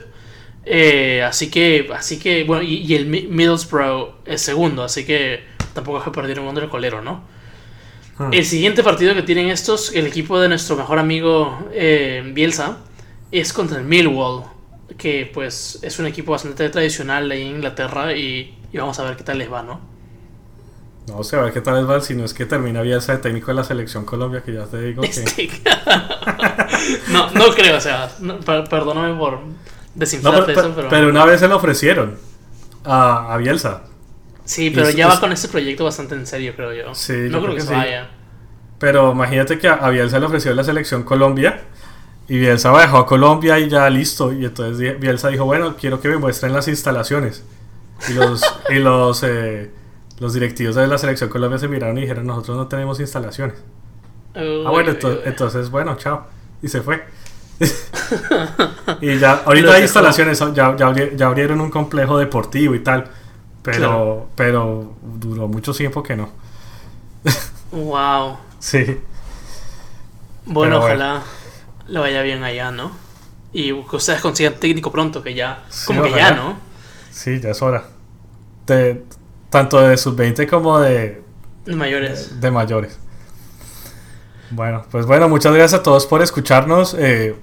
[1.24, 6.05] así que, así que, bueno, y, y el Middlesbrough es segundo, así que tampoco es
[6.05, 7.22] que perdieron contra el colero, ¿no?
[8.18, 8.31] Ah.
[8.33, 12.79] El siguiente partido que tienen estos, el equipo de nuestro mejor amigo eh, Bielsa,
[13.33, 14.45] es contra el Millwall,
[14.97, 19.25] que pues es un equipo bastante tradicional ahí en Inglaterra y, vamos a ver qué
[19.25, 19.81] tal les va, ¿no?
[21.09, 23.18] No sé, a ver qué tal les va, si no es que termina Bielsa de
[23.18, 25.51] técnico de la selección Colombia, que ya te digo que...
[27.11, 28.09] no, no creo, o sea,
[28.70, 29.41] perdóname por
[29.95, 30.89] desinflarte eso, pero...
[30.89, 32.16] Pero una vez se lo ofrecieron
[32.85, 33.83] a, a Bielsa
[34.45, 36.95] Sí, pero ya va con este proyecto bastante en serio, creo yo.
[36.95, 38.11] Sí, no creo, que, se vaya.
[38.78, 41.62] Pero imagínate que a Bielsa le ofreció la selección Colombia
[42.28, 44.32] y Bielsa dejó a Colombia y ya listo.
[44.32, 47.42] Y entonces Bielsa dijo, bueno, quiero que me muestren las instalaciones.
[48.09, 49.70] Y los, y los, eh,
[50.20, 53.57] los directivos de la selección Colombia se miraron y dijeron, nosotros no tenemos instalaciones.
[54.34, 56.26] ah, bueno, entonces, bueno, chao.
[56.62, 57.05] Y se fue.
[59.01, 63.11] y ya, ahorita hay instalaciones, ya, ya abrieron un complejo deportivo y tal.
[63.65, 66.31] Pero, pero duró mucho tiempo que no.
[67.73, 68.37] wow.
[68.61, 68.99] Sí.
[70.47, 71.23] Bueno, ojalá
[71.89, 72.93] lo vaya bien allá, ¿no?
[73.53, 75.65] Y que ustedes consigan técnico pronto, que ya.
[75.87, 76.57] como que ya, ¿no?
[77.11, 77.85] Sí, ya es hora.
[78.67, 79.05] De,
[79.51, 81.23] tanto de sub-20 como de.
[81.67, 82.41] De mayores.
[82.41, 82.99] De, mayores.
[84.51, 86.97] Bueno, pues bueno, muchas gracias a todos por escucharnos.
[86.99, 87.37] Eh,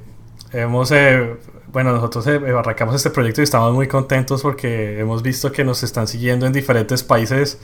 [0.51, 1.37] hemos eh,
[1.71, 5.83] bueno, nosotros eh, arrancamos este proyecto y estamos muy contentos porque hemos visto que nos
[5.83, 7.59] están siguiendo en diferentes países,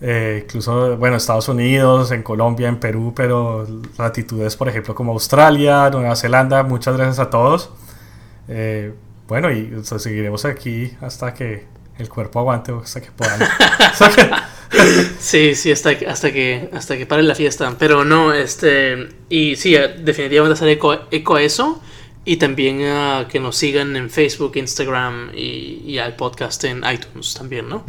[0.00, 3.66] eh, incluso, bueno, Estados Unidos, en Colombia, en Perú, pero
[3.98, 6.62] latitudes, por ejemplo, como Australia, Nueva Zelanda.
[6.62, 7.70] Muchas gracias a todos.
[8.48, 8.92] Eh,
[9.28, 11.64] bueno, y seguiremos aquí hasta que
[11.98, 13.48] el cuerpo aguante o hasta que podamos.
[15.20, 17.72] Sí, sí, hasta, que- hasta que hasta que pare la fiesta.
[17.78, 19.08] Pero no, este.
[19.28, 21.80] Y sí, definitivamente hacer eco, eco a eso.
[22.24, 27.34] Y también a que nos sigan en Facebook, Instagram y, y al podcast en iTunes
[27.34, 27.84] también, ¿no?